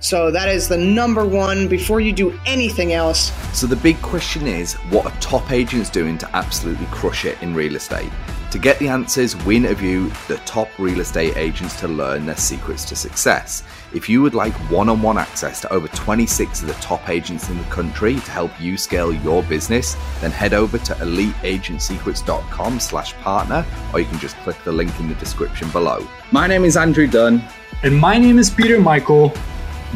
So 0.00 0.30
that 0.30 0.48
is 0.48 0.66
the 0.66 0.78
number 0.78 1.26
one 1.26 1.68
before 1.68 2.00
you 2.00 2.12
do 2.12 2.38
anything 2.46 2.94
else. 2.94 3.32
So 3.56 3.66
the 3.66 3.76
big 3.76 4.00
question 4.00 4.46
is 4.46 4.74
what 4.90 5.04
are 5.04 5.20
top 5.20 5.52
agents 5.52 5.90
doing 5.90 6.16
to 6.18 6.36
absolutely 6.36 6.86
crush 6.86 7.26
it 7.26 7.40
in 7.42 7.54
real 7.54 7.76
estate? 7.76 8.10
To 8.52 8.58
get 8.58 8.78
the 8.80 8.88
answers, 8.88 9.36
we 9.44 9.56
interview 9.56 10.10
the 10.26 10.38
top 10.38 10.68
real 10.78 10.98
estate 11.00 11.36
agents 11.36 11.78
to 11.80 11.86
learn 11.86 12.26
their 12.26 12.36
secrets 12.36 12.84
to 12.86 12.96
success. 12.96 13.62
If 13.94 14.08
you 14.08 14.22
would 14.22 14.34
like 14.34 14.52
one-on-one 14.70 15.18
access 15.18 15.60
to 15.60 15.72
over 15.72 15.86
26 15.88 16.62
of 16.62 16.68
the 16.68 16.74
top 16.74 17.08
agents 17.08 17.48
in 17.48 17.58
the 17.58 17.64
country 17.64 18.14
to 18.14 18.30
help 18.32 18.50
you 18.60 18.76
scale 18.76 19.12
your 19.12 19.44
business, 19.44 19.96
then 20.20 20.32
head 20.32 20.52
over 20.52 20.78
to 20.78 20.94
eliteagentsecrets.com 20.94 22.80
slash 22.80 23.12
partner, 23.18 23.64
or 23.92 24.00
you 24.00 24.06
can 24.06 24.18
just 24.18 24.36
click 24.38 24.56
the 24.64 24.72
link 24.72 24.98
in 24.98 25.08
the 25.08 25.14
description 25.16 25.70
below. 25.70 26.04
My 26.32 26.48
name 26.48 26.64
is 26.64 26.76
Andrew 26.76 27.06
Dunn. 27.06 27.44
And 27.82 27.96
my 27.96 28.18
name 28.18 28.38
is 28.38 28.50
Peter 28.50 28.80
Michael. 28.80 29.32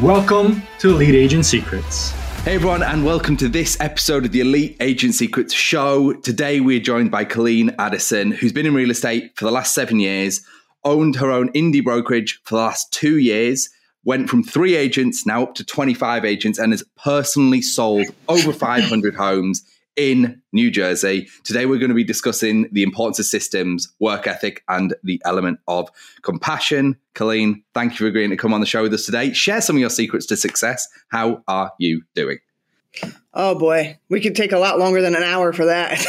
Welcome 0.01 0.61
to 0.79 0.89
Elite 0.89 1.15
Agent 1.15 1.45
Secrets. 1.45 2.11
Hey 2.41 2.55
everyone, 2.55 2.83
and 2.83 3.05
welcome 3.05 3.37
to 3.37 3.47
this 3.47 3.79
episode 3.79 4.25
of 4.25 4.33
the 4.33 4.41
Elite 4.41 4.75
Agent 4.81 5.13
Secrets 5.13 5.53
Show. 5.53 6.11
Today 6.11 6.59
we're 6.59 6.81
joined 6.81 7.11
by 7.11 7.23
Colleen 7.23 7.73
Addison, 7.79 8.31
who's 8.31 8.51
been 8.51 8.65
in 8.65 8.73
real 8.73 8.91
estate 8.91 9.31
for 9.37 9.45
the 9.45 9.51
last 9.51 9.73
seven 9.73 10.01
years, 10.01 10.45
owned 10.83 11.15
her 11.15 11.31
own 11.31 11.49
indie 11.53 11.81
brokerage 11.81 12.41
for 12.43 12.55
the 12.55 12.61
last 12.61 12.91
two 12.91 13.19
years, 13.19 13.69
went 14.03 14.29
from 14.29 14.43
three 14.43 14.75
agents 14.75 15.25
now 15.25 15.43
up 15.43 15.55
to 15.55 15.63
25 15.63 16.25
agents, 16.25 16.59
and 16.59 16.73
has 16.73 16.83
personally 17.01 17.61
sold 17.61 18.07
over 18.27 18.51
500 18.51 19.15
homes 19.15 19.63
in 19.95 20.41
New 20.51 20.71
Jersey. 20.71 21.27
Today, 21.43 21.65
we're 21.65 21.79
going 21.79 21.89
to 21.89 21.95
be 21.95 22.03
discussing 22.03 22.67
the 22.71 22.83
importance 22.83 23.19
of 23.19 23.25
systems, 23.25 23.91
work 23.99 24.27
ethic, 24.27 24.63
and 24.67 24.95
the 25.03 25.21
element 25.25 25.59
of 25.67 25.89
compassion. 26.21 26.97
Colleen, 27.13 27.63
thank 27.73 27.93
you 27.93 27.97
for 27.97 28.07
agreeing 28.07 28.29
to 28.29 28.37
come 28.37 28.53
on 28.53 28.61
the 28.61 28.67
show 28.67 28.83
with 28.83 28.93
us 28.93 29.05
today. 29.05 29.33
Share 29.33 29.61
some 29.61 29.75
of 29.75 29.79
your 29.79 29.89
secrets 29.89 30.25
to 30.27 30.37
success. 30.37 30.87
How 31.09 31.43
are 31.47 31.71
you 31.79 32.03
doing? 32.13 32.39
Oh 33.33 33.55
boy, 33.59 33.99
we 34.09 34.21
could 34.21 34.35
take 34.35 34.53
a 34.53 34.59
lot 34.59 34.79
longer 34.79 35.01
than 35.01 35.15
an 35.15 35.23
hour 35.23 35.51
for 35.51 35.65
that. 35.65 35.99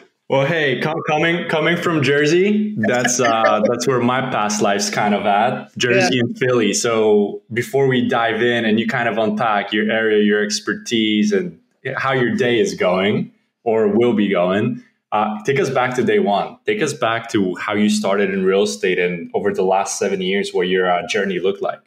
Well, 0.30 0.46
hey, 0.46 0.80
com- 0.80 1.02
coming 1.08 1.48
coming 1.48 1.76
from 1.76 2.04
Jersey, 2.04 2.76
that's 2.76 3.18
uh, 3.18 3.62
that's 3.68 3.88
where 3.88 3.98
my 3.98 4.20
past 4.30 4.62
life's 4.62 4.88
kind 4.88 5.12
of 5.12 5.26
at, 5.26 5.76
Jersey 5.76 6.14
yeah. 6.14 6.20
and 6.20 6.38
Philly. 6.38 6.72
So 6.72 7.42
before 7.52 7.88
we 7.88 8.08
dive 8.08 8.40
in 8.40 8.64
and 8.64 8.78
you 8.78 8.86
kind 8.86 9.08
of 9.08 9.18
unpack 9.18 9.72
your 9.72 9.90
area, 9.90 10.22
your 10.22 10.40
expertise, 10.40 11.32
and 11.32 11.58
how 11.96 12.12
your 12.12 12.36
day 12.36 12.60
is 12.60 12.76
going 12.76 13.32
or 13.64 13.88
will 13.88 14.12
be 14.12 14.28
going, 14.28 14.84
uh, 15.10 15.42
take 15.42 15.58
us 15.58 15.68
back 15.68 15.96
to 15.96 16.04
day 16.04 16.20
one. 16.20 16.58
Take 16.64 16.80
us 16.80 16.92
back 16.92 17.28
to 17.30 17.56
how 17.56 17.74
you 17.74 17.90
started 17.90 18.32
in 18.32 18.44
real 18.44 18.62
estate 18.62 19.00
and 19.00 19.32
over 19.34 19.52
the 19.52 19.64
last 19.64 19.98
seven 19.98 20.20
years, 20.20 20.54
what 20.54 20.68
your 20.68 20.88
uh, 20.88 21.04
journey 21.08 21.40
looked 21.40 21.60
like. 21.60 21.80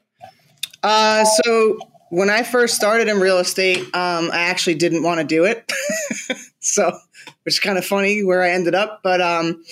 Uh, 0.83 1.23
so 1.23 1.77
when 2.13 2.29
I 2.29 2.43
first 2.43 2.75
started 2.75 3.07
in 3.07 3.19
real 3.19 3.39
estate, 3.39 3.79
um, 3.79 4.29
I 4.31 4.41
actually 4.41 4.75
didn't 4.75 5.01
want 5.01 5.19
to 5.19 5.25
do 5.25 5.45
it. 5.45 5.71
so 6.59 6.91
which 7.41 7.55
is 7.55 7.59
kind 7.59 7.79
of 7.79 7.83
funny 7.83 8.23
where 8.23 8.43
I 8.43 8.51
ended 8.51 8.75
up. 8.75 9.01
But 9.01 9.19
um, 9.19 9.63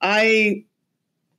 I 0.00 0.64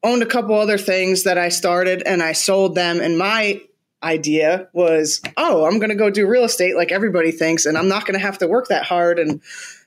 owned 0.04 0.24
a 0.24 0.26
couple 0.26 0.56
other 0.56 0.78
things 0.78 1.24
that 1.24 1.38
I 1.38 1.48
started 1.48 2.04
and 2.06 2.22
I 2.22 2.34
sold 2.34 2.76
them. 2.76 3.00
And 3.00 3.18
my 3.18 3.62
idea 4.04 4.68
was, 4.74 5.22
oh, 5.38 5.64
I'm 5.64 5.80
going 5.80 5.90
to 5.90 5.96
go 5.96 6.10
do 6.10 6.28
real 6.28 6.44
estate 6.44 6.76
like 6.76 6.92
everybody 6.92 7.32
thinks, 7.32 7.66
and 7.66 7.78
I'm 7.78 7.88
not 7.88 8.06
going 8.06 8.20
to 8.20 8.26
have 8.26 8.40
to 8.40 8.48
work 8.48 8.68
that 8.68 8.84
hard. 8.84 9.20
And 9.20 9.42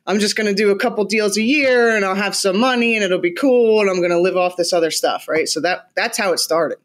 I'm 0.06 0.18
just 0.18 0.34
going 0.34 0.46
to 0.46 0.54
do 0.54 0.70
a 0.70 0.78
couple 0.78 1.04
deals 1.04 1.36
a 1.36 1.42
year 1.42 1.94
and 1.94 2.06
I'll 2.06 2.14
have 2.14 2.34
some 2.34 2.58
money 2.58 2.94
and 2.94 3.04
it'll 3.04 3.18
be 3.18 3.32
cool. 3.32 3.82
And 3.82 3.90
I'm 3.90 3.98
going 3.98 4.10
to 4.12 4.18
live 4.20 4.38
off 4.38 4.56
this 4.56 4.72
other 4.72 4.90
stuff. 4.90 5.28
Right. 5.28 5.46
So 5.46 5.60
that 5.60 5.90
that's 5.94 6.16
how 6.16 6.32
it 6.32 6.38
started. 6.38 6.78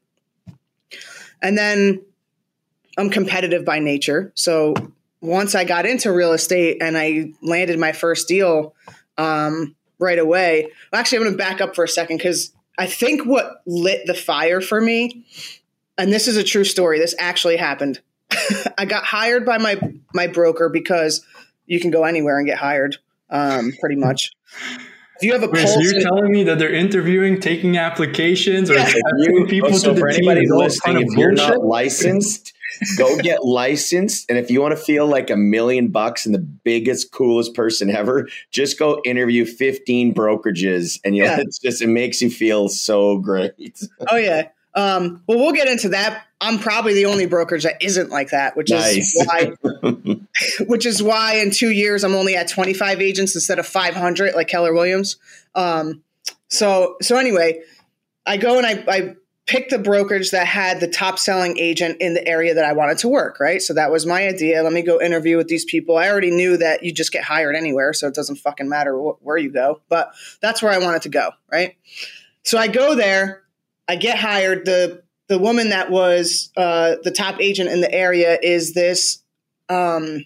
And 1.41 1.57
then 1.57 2.01
I'm 2.99 3.09
competitive 3.09 3.63
by 3.63 3.79
nature. 3.79 4.31
So 4.35 4.73
once 5.21 5.55
I 5.55 5.63
got 5.63 5.85
into 5.85 6.11
real 6.11 6.33
estate 6.33 6.81
and 6.81 6.97
I 6.97 7.33
landed 7.41 7.79
my 7.79 7.93
first 7.93 8.27
deal 8.27 8.75
um, 9.17 9.75
right 9.99 10.19
away, 10.19 10.71
actually, 10.93 11.19
I'm 11.19 11.23
going 11.23 11.33
to 11.33 11.37
back 11.37 11.61
up 11.61 11.75
for 11.75 11.83
a 11.83 11.87
second 11.87 12.17
because 12.17 12.53
I 12.77 12.87
think 12.87 13.25
what 13.25 13.61
lit 13.65 14.05
the 14.05 14.13
fire 14.13 14.61
for 14.61 14.81
me, 14.81 15.25
and 15.97 16.11
this 16.11 16.27
is 16.27 16.37
a 16.37 16.43
true 16.43 16.63
story, 16.65 16.99
this 16.99 17.15
actually 17.19 17.57
happened. 17.57 18.01
I 18.77 18.85
got 18.85 19.03
hired 19.03 19.45
by 19.45 19.57
my 19.57 19.79
my 20.13 20.27
broker 20.27 20.69
because 20.69 21.25
you 21.65 21.79
can 21.79 21.91
go 21.91 22.03
anywhere 22.03 22.37
and 22.37 22.45
get 22.45 22.57
hired, 22.57 22.97
um, 23.29 23.73
pretty 23.79 23.95
much. 23.95 24.31
If 25.17 25.23
you 25.23 25.33
have 25.33 25.43
a 25.43 25.47
Wait, 25.47 25.67
so 25.67 25.79
you're 25.81 26.01
telling 26.01 26.31
me 26.31 26.43
that 26.43 26.59
they're 26.59 26.73
interviewing, 26.73 27.41
taking 27.41 27.77
applications, 27.77 28.69
or 28.69 28.75
yeah. 28.75 28.89
you, 29.17 29.45
people 29.47 29.73
so 29.73 29.93
to 29.93 29.99
the 29.99 30.11
team 30.13 30.57
listening, 30.57 31.07
if 31.07 31.17
you're 31.17 31.33
not 31.33 31.61
licensed, 31.61 32.53
go 32.97 33.17
get 33.17 33.43
licensed. 33.43 34.29
And 34.29 34.37
if 34.37 34.49
you 34.49 34.61
want 34.61 34.77
to 34.77 34.83
feel 34.83 35.07
like 35.07 35.29
a 35.29 35.35
million 35.35 35.89
bucks 35.89 36.25
and 36.25 36.33
the 36.33 36.39
biggest, 36.39 37.11
coolest 37.11 37.53
person 37.53 37.89
ever, 37.89 38.27
just 38.51 38.79
go 38.79 39.01
interview 39.05 39.45
15 39.45 40.13
brokerages 40.13 40.99
and 41.03 41.15
you 41.15 41.23
yeah. 41.23 41.37
it's 41.39 41.59
just, 41.59 41.81
it 41.81 41.87
makes 41.87 42.21
you 42.21 42.29
feel 42.29 42.69
so 42.69 43.17
great. 43.17 43.83
Oh, 44.11 44.17
yeah. 44.17 44.49
Um, 44.75 45.23
well, 45.27 45.37
we'll 45.37 45.53
get 45.53 45.67
into 45.67 45.89
that. 45.89 46.25
I'm 46.41 46.59
probably 46.59 46.93
the 46.93 47.05
only 47.05 47.25
brokerage 47.25 47.63
that 47.63 47.81
isn't 47.81 48.11
like 48.11 48.29
that, 48.29 48.55
which 48.55 48.69
nice. 48.69 49.13
is 49.13 49.27
why, 49.27 49.51
which 50.67 50.85
is 50.85 51.03
why 51.03 51.35
in 51.35 51.51
two 51.51 51.71
years 51.71 52.03
I'm 52.03 52.15
only 52.15 52.35
at 52.35 52.47
25 52.47 53.01
agents 53.01 53.35
instead 53.35 53.59
of 53.59 53.67
500 53.67 54.35
like 54.35 54.47
Keller 54.47 54.73
Williams. 54.73 55.17
Um, 55.55 56.03
so 56.47 56.95
so 57.01 57.17
anyway, 57.17 57.61
I 58.25 58.37
go 58.37 58.57
and 58.57 58.65
I, 58.65 58.83
I 58.87 59.15
picked 59.49 59.71
the 59.71 59.79
brokerage 59.79 60.29
that 60.29 60.45
had 60.45 60.79
the 60.79 60.87
top 60.87 61.17
selling 61.17 61.57
agent 61.57 61.97
in 61.99 62.13
the 62.13 62.25
area 62.27 62.53
that 62.53 62.65
I 62.65 62.73
wanted 62.73 62.99
to 62.99 63.09
work, 63.09 63.39
right? 63.39 63.59
So 63.63 63.73
that 63.73 63.89
was 63.89 64.05
my 64.05 64.27
idea. 64.27 64.61
Let 64.61 64.73
me 64.73 64.83
go 64.83 65.01
interview 65.01 65.37
with 65.37 65.47
these 65.47 65.65
people. 65.65 65.97
I 65.97 66.07
already 66.07 66.29
knew 66.29 66.55
that 66.57 66.83
you 66.83 66.91
just 66.91 67.11
get 67.11 67.23
hired 67.23 67.55
anywhere, 67.55 67.91
so 67.93 68.07
it 68.07 68.13
doesn't 68.13 68.35
fucking 68.35 68.69
matter 68.69 68.95
wh- 68.95 69.25
where 69.25 69.37
you 69.37 69.51
go, 69.51 69.81
but 69.89 70.13
that's 70.39 70.61
where 70.61 70.71
I 70.71 70.77
wanted 70.77 71.01
to 71.01 71.09
go, 71.09 71.31
right? 71.51 71.75
So 72.43 72.59
I 72.59 72.67
go 72.67 72.93
there, 72.93 73.41
I 73.87 73.95
get 73.95 74.19
hired. 74.19 74.65
The 74.65 75.01
the 75.29 75.39
woman 75.39 75.69
that 75.69 75.89
was 75.89 76.51
uh, 76.55 76.97
the 77.03 77.11
top 77.11 77.41
agent 77.41 77.71
in 77.71 77.81
the 77.81 77.91
area 77.91 78.37
is 78.43 78.75
this 78.75 79.23
um, 79.67 80.25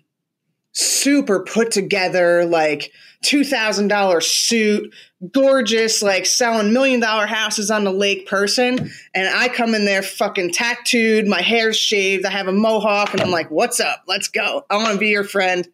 super 0.74 1.46
put 1.46 1.72
together, 1.72 2.44
like 2.44 2.92
$2,000 3.24 4.22
suit, 4.22 4.94
gorgeous, 5.32 6.04
like 6.04 6.26
selling 6.26 6.74
million 6.74 7.00
dollar 7.00 7.26
houses 7.26 7.72
on 7.72 7.84
the 7.84 7.92
lake 7.92 8.28
person. 8.28 8.92
And 9.14 9.28
I 9.28 9.48
come 9.48 9.74
in 9.74 9.86
there 9.86 10.04
fucking 10.04 10.52
tattooed, 10.52 11.28
my 11.28 11.42
hair's 11.42 11.78
shaved, 11.78 12.26
I 12.26 12.30
have 12.30 12.48
a 12.48 12.52
mohawk, 12.52 13.14
and 13.14 13.22
I'm 13.22 13.32
like, 13.32 13.50
what's 13.50 13.80
up? 13.80 14.04
Let's 14.08 14.28
go. 14.28 14.66
I 14.70 14.76
want 14.76 14.94
to 14.94 15.00
be 15.00 15.10
your 15.10 15.24
friend. 15.24 15.68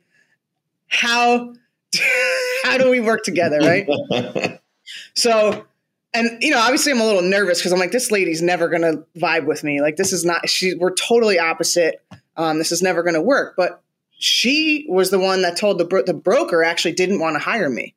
How, 0.88 1.54
how 2.64 2.78
do 2.78 2.90
we 2.90 3.00
work 3.00 3.24
together, 3.24 3.60
right? 3.60 3.88
so, 5.16 5.66
and 6.14 6.42
you 6.42 6.52
know, 6.52 6.60
obviously 6.60 6.92
I'm 6.92 7.02
a 7.02 7.06
little 7.06 7.22
nervous 7.24 7.60
because 7.60 7.74
I'm 7.74 7.80
like, 7.80 7.92
this 7.92 8.12
lady's 8.12 8.42
never 8.42 8.70
gonna 8.70 9.04
vibe 9.18 9.46
with 9.46 9.64
me. 9.64 9.81
Like, 9.81 9.96
this 9.96 10.14
is 10.14 10.24
not, 10.24 10.48
she, 10.48 10.76
we're 10.76 10.94
totally 10.94 11.40
opposite. 11.40 12.04
Um, 12.38 12.58
this 12.60 12.72
is 12.72 12.81
never 12.81 13.04
gonna 13.04 13.22
work. 13.22 13.56
But 13.58 13.81
she 14.19 14.85
was 14.90 15.09
the 15.09 15.19
one 15.19 15.41
that 15.44 15.57
told 15.57 15.78
the 15.78 15.85
bro- 15.85 16.03
the 16.03 16.13
broker 16.13 16.62
actually 16.63 16.91
didn't 16.91 17.19
want 17.19 17.35
to 17.35 17.40
hire 17.40 17.69
me, 17.69 17.96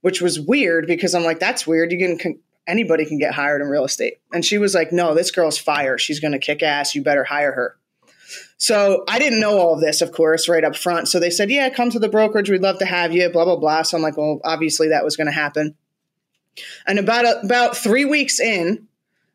which 0.00 0.22
was 0.22 0.40
weird 0.40 0.86
because 0.86 1.14
I'm 1.14 1.24
like, 1.24 1.38
that's 1.38 1.66
weird. 1.66 1.92
You 1.92 2.16
can 2.18 2.40
anybody 2.66 3.04
can 3.04 3.18
get 3.18 3.34
hired 3.34 3.60
in 3.60 3.68
real 3.68 3.84
estate, 3.84 4.14
and 4.32 4.44
she 4.44 4.58
was 4.58 4.74
like, 4.74 4.92
no, 4.92 5.14
this 5.14 5.30
girl's 5.30 5.58
fire. 5.58 5.98
She's 5.98 6.20
going 6.20 6.32
to 6.32 6.38
kick 6.38 6.62
ass. 6.62 6.94
You 6.94 7.02
better 7.02 7.22
hire 7.22 7.52
her. 7.52 7.76
So 8.56 9.04
I 9.08 9.18
didn't 9.18 9.40
know 9.40 9.58
all 9.58 9.74
of 9.74 9.80
this, 9.80 10.00
of 10.00 10.10
course, 10.10 10.48
right 10.48 10.64
up 10.64 10.74
front. 10.74 11.06
So 11.06 11.20
they 11.20 11.30
said, 11.30 11.50
yeah, 11.50 11.68
come 11.68 11.90
to 11.90 11.98
the 11.98 12.08
brokerage. 12.08 12.50
We'd 12.50 12.62
love 12.62 12.78
to 12.78 12.86
have 12.86 13.12
you. 13.12 13.28
Blah 13.28 13.44
blah 13.44 13.56
blah. 13.56 13.82
So 13.82 13.96
I'm 13.96 14.02
like, 14.02 14.16
well, 14.16 14.40
obviously 14.44 14.88
that 14.88 15.04
was 15.04 15.16
going 15.16 15.28
to 15.28 15.32
happen. 15.32 15.76
And 16.86 16.98
about 16.98 17.26
a, 17.26 17.40
about 17.40 17.76
three 17.76 18.06
weeks 18.06 18.40
in, 18.40 18.87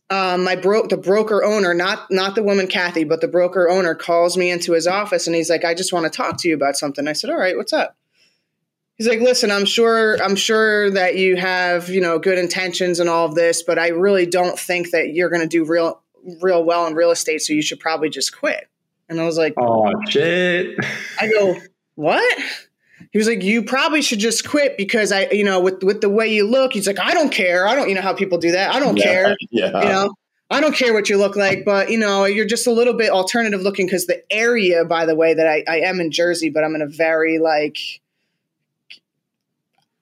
um, 0.10 0.44
my 0.44 0.56
bro- 0.56 0.88
the 0.88 0.98
broker 0.98 1.44
owner, 1.44 1.74
not 1.74 2.12
not 2.12 2.36
the 2.36 2.44
woman 2.44 2.68
Kathy, 2.68 3.04
but 3.04 3.22
the 3.22 3.28
broker 3.28 3.70
owner 3.70 3.96
calls 3.96 4.38
me 4.38 4.52
into 4.52 4.74
his 4.74 4.86
office 4.88 5.28
and 5.28 5.36
he's 5.36 5.50
like, 5.50 5.66
"I 5.66 5.74
just 5.74 5.94
want 5.94 6.06
to 6.06 6.10
talk 6.10 6.38
to 6.40 6.50
you 6.50 6.56
about 6.56 6.76
something." 6.76 7.08
I 7.08 7.14
said, 7.14 7.30
"All 7.30 7.38
right, 7.38 7.58
what's 7.58 7.74
up?" 7.74 7.96
He's 8.96 9.08
like, 9.08 9.22
"Listen, 9.22 9.50
I'm 9.50 9.66
sure 9.66 10.22
I'm 10.22 10.36
sure 10.36 10.92
that 10.92 11.16
you 11.16 11.36
have 11.38 11.90
you 11.90 12.02
know 12.02 12.20
good 12.20 12.38
intentions 12.38 13.00
and 13.00 13.10
all 13.10 13.26
of 13.26 13.36
this, 13.36 13.64
but 13.64 13.80
I 13.80 13.90
really 13.90 14.26
don't 14.26 14.60
think 14.60 14.92
that 14.92 15.14
you're 15.14 15.30
going 15.30 15.42
to 15.42 15.48
do 15.48 15.64
real 15.64 16.02
real 16.42 16.64
well 16.64 16.86
in 16.86 16.96
real 16.96 17.12
estate, 17.12 17.42
so 17.42 17.54
you 17.54 17.62
should 17.62 17.80
probably 17.80 18.10
just 18.10 18.38
quit." 18.38 18.68
And 19.10 19.20
I 19.20 19.26
was 19.26 19.38
like, 19.38 19.54
"Oh 19.58 19.92
shit!" 20.10 20.78
I 21.20 21.30
go, 21.30 21.56
"What?" 21.96 22.44
He 23.12 23.18
was 23.18 23.28
like, 23.28 23.44
"You 23.44 23.64
probably 23.64 24.02
should 24.02 24.20
just 24.20 24.48
quit 24.48 24.78
because 24.78 25.12
I, 25.12 25.28
you 25.32 25.44
know, 25.44 25.60
with 25.60 25.84
with 25.84 26.02
the 26.02 26.10
way 26.10 26.28
you 26.28 26.48
look." 26.48 26.74
He's 26.74 26.88
like, 26.88 27.00
"I 27.00 27.14
don't 27.14 27.32
care. 27.32 27.68
I 27.68 27.76
don't, 27.76 27.90
you 27.90 27.96
know, 27.96 28.02
how 28.02 28.14
people 28.14 28.38
do 28.38 28.52
that. 28.52 28.74
I 28.74 28.80
don't 28.80 28.98
yeah, 28.98 29.04
care. 29.04 29.36
Yeah. 29.52 29.82
You 29.82 29.90
know, 29.90 30.14
I 30.50 30.62
don't 30.62 30.76
care 30.76 30.94
what 30.94 31.10
you 31.10 31.18
look 31.18 31.36
like, 31.36 31.66
but 31.66 31.90
you 31.90 31.98
know, 31.98 32.26
you're 32.26 32.46
just 32.46 32.68
a 32.68 32.72
little 32.72 32.94
bit 32.94 33.10
alternative 33.10 33.62
looking 33.62 33.86
because 33.86 34.08
the 34.08 34.24
area, 34.32 34.86
by 34.86 35.06
the 35.06 35.16
way, 35.16 35.34
that 35.34 35.48
I, 35.48 35.64
I 35.68 35.80
am 35.82 36.00
in 36.00 36.12
Jersey, 36.12 36.50
but 36.50 36.64
I'm 36.64 36.76
in 36.76 36.82
a 36.82 36.88
very 36.88 37.40
like." 37.40 37.78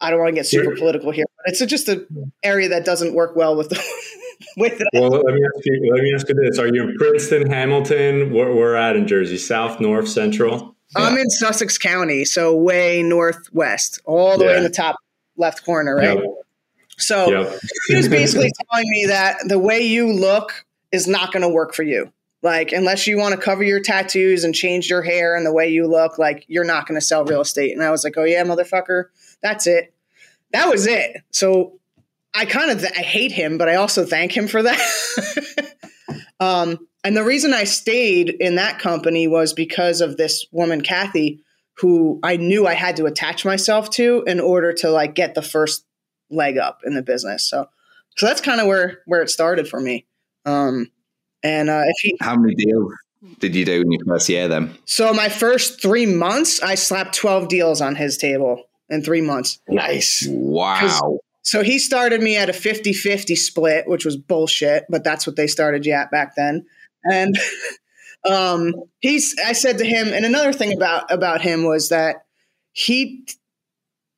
I 0.04 0.10
don't 0.10 0.20
want 0.20 0.30
to 0.30 0.36
get 0.36 0.48
super 0.48 0.76
political 0.76 1.12
here, 1.12 1.26
but 1.38 1.54
it's 1.54 1.64
just 1.64 1.88
an 1.88 2.32
area 2.42 2.70
that 2.70 2.86
doesn't 2.86 3.14
work 3.14 3.36
well 3.36 3.56
with 3.56 3.70
the 3.70 3.76
with. 4.58 4.82
Well, 4.94 5.12
let 5.12 5.36
me 5.36 5.42
ask 5.46 5.66
you. 5.66 5.94
Let 5.94 6.04
me 6.04 6.14
ask 6.16 6.28
you 6.28 6.36
this: 6.36 6.58
Are 6.58 6.68
you 6.68 6.90
in 6.90 6.98
Princeton, 6.98 7.46
Hamilton? 7.46 8.34
Where 8.34 8.52
we're 8.52 8.76
at 8.76 8.96
in 8.96 9.08
Jersey? 9.08 9.38
South, 9.38 9.80
North, 9.80 10.08
Central? 10.08 10.76
I'm 10.96 11.18
in 11.18 11.30
Sussex 11.30 11.78
County, 11.78 12.26
so 12.26 12.56
way 12.56 13.04
northwest, 13.04 14.02
all 14.06 14.38
the 14.38 14.46
yeah. 14.46 14.52
way 14.52 14.58
in 14.58 14.64
the 14.64 14.70
top 14.70 14.98
left 15.38 15.64
corner, 15.66 15.96
right? 15.96 16.18
Yep. 16.18 16.26
So 16.98 17.30
yep. 17.30 17.60
he 17.88 17.96
was 17.96 18.08
basically 18.08 18.52
telling 18.72 18.90
me 18.90 19.06
that 19.08 19.38
the 19.46 19.60
way 19.60 19.82
you 19.82 20.12
look 20.12 20.66
is 20.92 21.08
not 21.08 21.32
going 21.32 21.42
to 21.42 21.50
work 21.50 21.74
for 21.74 21.84
you. 21.84 22.12
Like, 22.44 22.72
unless 22.72 23.06
you 23.06 23.18
want 23.18 23.36
to 23.36 23.40
cover 23.40 23.64
your 23.64 23.80
tattoos 23.80 24.44
and 24.44 24.56
change 24.56 24.90
your 24.90 25.04
hair 25.04 25.36
and 25.36 25.46
the 25.46 25.54
way 25.54 25.70
you 25.70 25.88
look, 25.88 26.18
like, 26.18 26.44
you're 26.48 26.64
not 26.64 26.88
going 26.88 27.00
to 27.00 27.06
sell 27.06 27.24
real 27.24 27.42
estate. 27.42 27.72
And 27.72 27.84
I 27.84 27.92
was 27.92 28.04
like, 28.04 28.18
oh, 28.18 28.24
yeah, 28.24 28.44
motherfucker, 28.44 29.06
that's 29.44 29.68
it. 29.68 29.94
That 30.52 30.68
was 30.68 30.88
it. 30.88 31.18
So 31.30 31.80
I 32.34 32.46
kind 32.46 32.72
of 32.72 32.80
th- 32.80 32.94
I 32.98 33.02
hate 33.02 33.32
him, 33.32 33.58
but 33.58 33.70
I 33.70 33.76
also 33.76 34.06
thank 34.06 34.36
him 34.36 34.48
for 34.48 34.64
that. 34.64 35.76
um, 36.40 36.80
and 37.04 37.18
the 37.18 37.24
reason 37.24 37.54
I 37.54 37.64
stayed 37.64 38.30
in 38.30 38.56
that 38.56 38.80
company 38.80 39.28
was 39.28 39.54
because 39.54 40.02
of 40.02 40.18
this 40.18 40.46
woman, 40.52 40.82
Kathy, 40.82 41.44
who 41.78 42.20
I 42.22 42.38
knew 42.38 42.68
I 42.68 42.74
had 42.74 42.98
to 42.98 43.06
attach 43.06 43.44
myself 43.44 43.90
to 43.92 44.24
in 44.28 44.40
order 44.40 44.72
to 44.74 44.92
like 44.92 45.16
get 45.16 45.34
the 45.34 45.42
first 45.42 45.86
leg 46.30 46.58
up 46.58 46.82
in 46.86 46.94
the 46.94 47.02
business. 47.02 47.50
So, 47.50 47.68
so 48.18 48.26
that's 48.26 48.42
kind 48.42 48.62
of 48.62 48.68
where 48.68 49.02
where 49.06 49.22
it 49.22 49.30
started 49.30 49.68
for 49.68 49.80
me. 49.80 50.06
Um, 50.46 50.92
and 51.44 51.70
uh, 51.70 51.84
if 51.86 51.96
he, 52.02 52.18
how 52.22 52.36
many 52.36 52.54
deals 52.54 52.94
did 53.40 53.56
you 53.56 53.66
do 53.66 53.82
in 53.82 53.92
your 53.92 54.06
first 54.06 54.30
year 54.30 54.48
then? 54.48 54.78
So 54.86 55.12
my 55.14 55.30
first 55.30 55.82
three 55.82 56.06
months, 56.06 56.62
I 56.62 56.76
slapped 56.76 57.16
twelve 57.16 57.48
deals 57.48 57.82
on 57.82 57.96
his 57.96 58.18
table 58.18 58.64
in 58.90 59.02
three 59.02 59.22
months. 59.22 59.60
Nice. 59.68 60.26
Wow. 60.30 61.18
So 61.44 61.64
he 61.64 61.80
started 61.80 62.22
me 62.22 62.38
at 62.38 62.50
a 62.50 62.54
50-50 62.54 63.36
split, 63.36 63.88
which 63.88 64.06
was 64.06 64.16
bullshit, 64.16 64.86
but 64.90 65.04
that's 65.04 65.26
what 65.26 65.36
they 65.36 65.48
started 65.48 65.88
you 65.88 65.94
at 65.94 66.12
back 66.12 66.36
then. 66.36 66.68
And 67.04 67.36
um, 68.30 68.74
he's 69.00 69.36
I 69.46 69.54
said 69.54 69.78
to 69.80 69.86
him, 69.86 70.08
and 70.08 70.26
another 70.26 70.54
thing 70.54 70.74
about 70.74 71.12
about 71.12 71.42
him 71.42 71.64
was 71.64 71.90
that 71.90 72.26
he 72.74 73.26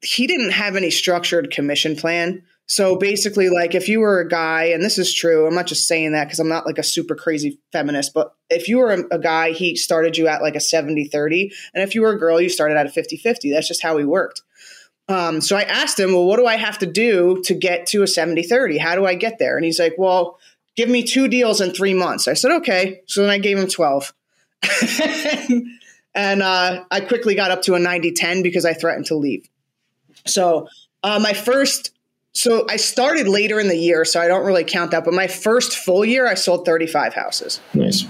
he 0.01 0.27
didn't 0.27 0.51
have 0.51 0.75
any 0.75 0.91
structured 0.91 1.51
commission 1.51 1.95
plan. 1.95 2.43
So 2.65 2.95
basically, 2.95 3.49
like 3.49 3.75
if 3.75 3.89
you 3.89 3.99
were 3.99 4.19
a 4.19 4.27
guy, 4.27 4.65
and 4.65 4.83
this 4.83 4.97
is 4.97 5.13
true, 5.13 5.45
I'm 5.45 5.55
not 5.55 5.67
just 5.67 5.87
saying 5.87 6.13
that 6.13 6.25
because 6.25 6.39
I'm 6.39 6.49
not 6.49 6.65
like 6.65 6.77
a 6.77 6.83
super 6.83 7.15
crazy 7.15 7.59
feminist, 7.71 8.13
but 8.13 8.33
if 8.49 8.69
you 8.69 8.77
were 8.77 8.91
a, 8.91 9.15
a, 9.15 9.19
guy, 9.19 9.51
he 9.51 9.75
started 9.75 10.17
you 10.17 10.27
at 10.27 10.41
like 10.41 10.55
a 10.55 10.61
70 10.61 11.09
30. 11.09 11.51
And 11.73 11.83
if 11.83 11.93
you 11.93 12.01
were 12.01 12.13
a 12.13 12.19
girl, 12.19 12.39
you 12.39 12.49
started 12.49 12.77
at 12.77 12.85
a 12.85 12.89
50 12.89 13.17
50. 13.17 13.51
That's 13.51 13.67
just 13.67 13.83
how 13.83 13.97
he 13.97 14.05
worked. 14.05 14.41
Um, 15.09 15.41
so 15.41 15.57
I 15.57 15.63
asked 15.63 15.99
him, 15.99 16.13
well, 16.13 16.25
what 16.25 16.37
do 16.37 16.45
I 16.45 16.55
have 16.55 16.77
to 16.79 16.85
do 16.85 17.41
to 17.43 17.53
get 17.53 17.85
to 17.87 18.03
a 18.03 18.07
70 18.07 18.43
30? 18.43 18.77
How 18.77 18.95
do 18.95 19.05
I 19.05 19.15
get 19.15 19.39
there? 19.39 19.57
And 19.57 19.65
he's 19.65 19.79
like, 19.79 19.95
well, 19.97 20.39
give 20.75 20.89
me 20.89 21.03
two 21.03 21.27
deals 21.27 21.61
in 21.61 21.71
three 21.71 21.93
months. 21.93 22.27
I 22.27 22.33
said, 22.33 22.51
okay. 22.51 23.01
So 23.07 23.21
then 23.21 23.29
I 23.29 23.37
gave 23.37 23.57
him 23.57 23.67
12. 23.67 24.13
and 26.15 26.41
uh, 26.41 26.83
I 26.89 27.01
quickly 27.01 27.35
got 27.35 27.51
up 27.51 27.61
to 27.63 27.75
a 27.75 27.79
90 27.79 28.11
10 28.13 28.43
because 28.43 28.65
I 28.65 28.73
threatened 28.73 29.07
to 29.07 29.15
leave. 29.15 29.47
So 30.25 30.67
uh, 31.03 31.19
my 31.19 31.33
first, 31.33 31.91
so 32.31 32.65
I 32.69 32.77
started 32.77 33.27
later 33.27 33.59
in 33.59 33.67
the 33.67 33.77
year, 33.77 34.05
so 34.05 34.19
I 34.19 34.27
don't 34.27 34.45
really 34.45 34.63
count 34.63 34.91
that. 34.91 35.03
But 35.03 35.13
my 35.13 35.27
first 35.27 35.77
full 35.77 36.05
year, 36.05 36.27
I 36.27 36.35
sold 36.35 36.65
35 36.65 37.13
houses. 37.13 37.59
Nice. 37.73 38.05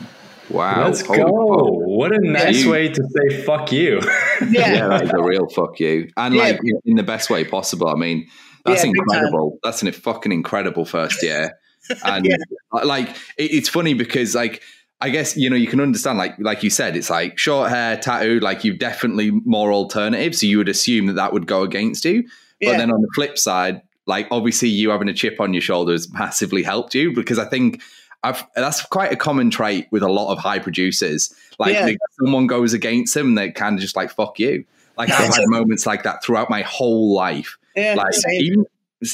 Wow. 0.49 0.85
Let's 0.85 1.01
Holy 1.01 1.19
go. 1.19 1.25
Fuck. 1.25 1.87
What 1.87 2.13
a 2.13 2.19
nice 2.19 2.65
way 2.65 2.89
to 2.89 3.03
say 3.03 3.43
fuck 3.43 3.71
you. 3.71 4.01
Yeah. 4.49 4.73
yeah, 4.73 4.87
that's 4.89 5.13
a 5.13 5.23
real 5.23 5.47
fuck 5.47 5.79
you. 5.79 6.09
And 6.17 6.35
yeah. 6.35 6.41
like 6.41 6.59
in 6.83 6.97
the 6.97 7.03
best 7.03 7.29
way 7.29 7.45
possible. 7.45 7.87
I 7.87 7.95
mean, 7.95 8.27
that's 8.65 8.83
yeah, 8.83 8.89
incredible. 8.89 9.57
That's 9.63 9.81
an 9.83 9.91
fucking 9.91 10.33
incredible 10.33 10.83
first 10.83 11.23
year. 11.23 11.57
And 12.05 12.25
yeah. 12.25 12.37
Uh, 12.71 12.85
like, 12.85 13.09
it, 13.37 13.51
it's 13.51 13.69
funny 13.69 13.93
because 13.93 14.35
like, 14.35 14.61
I 15.03 15.09
guess 15.09 15.35
you 15.35 15.49
know 15.49 15.57
you 15.57 15.67
can 15.67 15.81
understand 15.81 16.17
like 16.17 16.33
like 16.39 16.63
you 16.63 16.69
said 16.69 16.95
it's 16.95 17.09
like 17.09 17.37
short 17.37 17.69
hair 17.69 17.97
tattoo 17.97 18.39
like 18.39 18.63
you've 18.63 18.79
definitely 18.79 19.31
more 19.31 19.73
alternatives 19.73 20.39
so 20.39 20.47
you 20.47 20.57
would 20.59 20.69
assume 20.69 21.07
that 21.07 21.13
that 21.13 21.33
would 21.33 21.45
go 21.45 21.61
against 21.61 22.05
you 22.05 22.23
yeah. 22.61 22.71
but 22.71 22.77
then 22.77 22.89
on 22.89 23.01
the 23.01 23.09
flip 23.13 23.37
side 23.37 23.81
like 24.05 24.27
obviously 24.31 24.69
you 24.69 24.91
having 24.91 25.09
a 25.09 25.13
chip 25.13 25.41
on 25.41 25.53
your 25.53 25.61
shoulders 25.61 26.09
massively 26.13 26.63
helped 26.63 26.95
you 26.95 27.13
because 27.13 27.37
I 27.37 27.43
think 27.43 27.81
I've, 28.23 28.45
that's 28.55 28.85
quite 28.85 29.11
a 29.11 29.17
common 29.17 29.49
trait 29.49 29.87
with 29.91 30.03
a 30.03 30.09
lot 30.09 30.31
of 30.31 30.39
high 30.39 30.59
producers 30.59 31.35
like 31.59 31.73
yeah. 31.73 31.89
someone 32.17 32.47
goes 32.47 32.71
against 32.71 33.13
them 33.13 33.35
they 33.35 33.51
kind 33.51 33.75
of 33.75 33.81
just 33.81 33.97
like 33.97 34.09
fuck 34.09 34.39
you 34.39 34.63
like 34.97 35.09
I've 35.09 35.35
had 35.35 35.47
moments 35.47 35.85
like 35.85 36.03
that 36.03 36.23
throughout 36.23 36.49
my 36.49 36.61
whole 36.61 37.13
life 37.13 37.57
yeah, 37.75 37.95
like 37.95 38.13
same. 38.13 38.41
even 38.41 38.65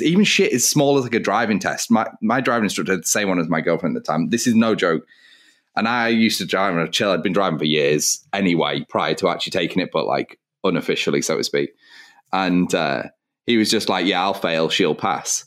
even 0.01 0.23
shit 0.23 0.53
as 0.53 0.67
small 0.67 0.97
as 0.97 1.03
like 1.03 1.13
a 1.13 1.19
driving 1.19 1.59
test 1.59 1.89
my 1.89 2.07
my 2.21 2.39
driving 2.41 2.65
instructor 2.65 2.93
had 2.93 3.03
the 3.03 3.07
same 3.07 3.27
one 3.27 3.39
as 3.39 3.49
my 3.49 3.61
girlfriend 3.61 3.95
at 3.95 4.03
the 4.03 4.11
time 4.11 4.29
this 4.29 4.47
is 4.47 4.55
no 4.55 4.75
joke 4.75 5.05
and 5.75 5.87
I 5.87 6.09
used 6.09 6.37
to 6.39 6.45
drive 6.45 6.73
on 6.73 6.81
a 6.81 6.89
chill. 6.89 7.11
I'd 7.11 7.23
been 7.23 7.31
driving 7.31 7.57
for 7.57 7.65
years 7.65 8.25
anyway, 8.33 8.85
prior 8.89 9.13
to 9.15 9.29
actually 9.29 9.51
taking 9.51 9.81
it, 9.81 9.91
but 9.93 10.05
like 10.05 10.37
unofficially, 10.63 11.21
so 11.21 11.37
to 11.37 11.43
speak. 11.43 11.71
And 12.33 12.73
uh, 12.75 13.03
he 13.45 13.57
was 13.57 13.69
just 13.69 13.87
like, 13.87 14.05
"Yeah, 14.05 14.21
I'll 14.21 14.33
fail. 14.33 14.69
She'll 14.69 14.93
pass." 14.93 15.45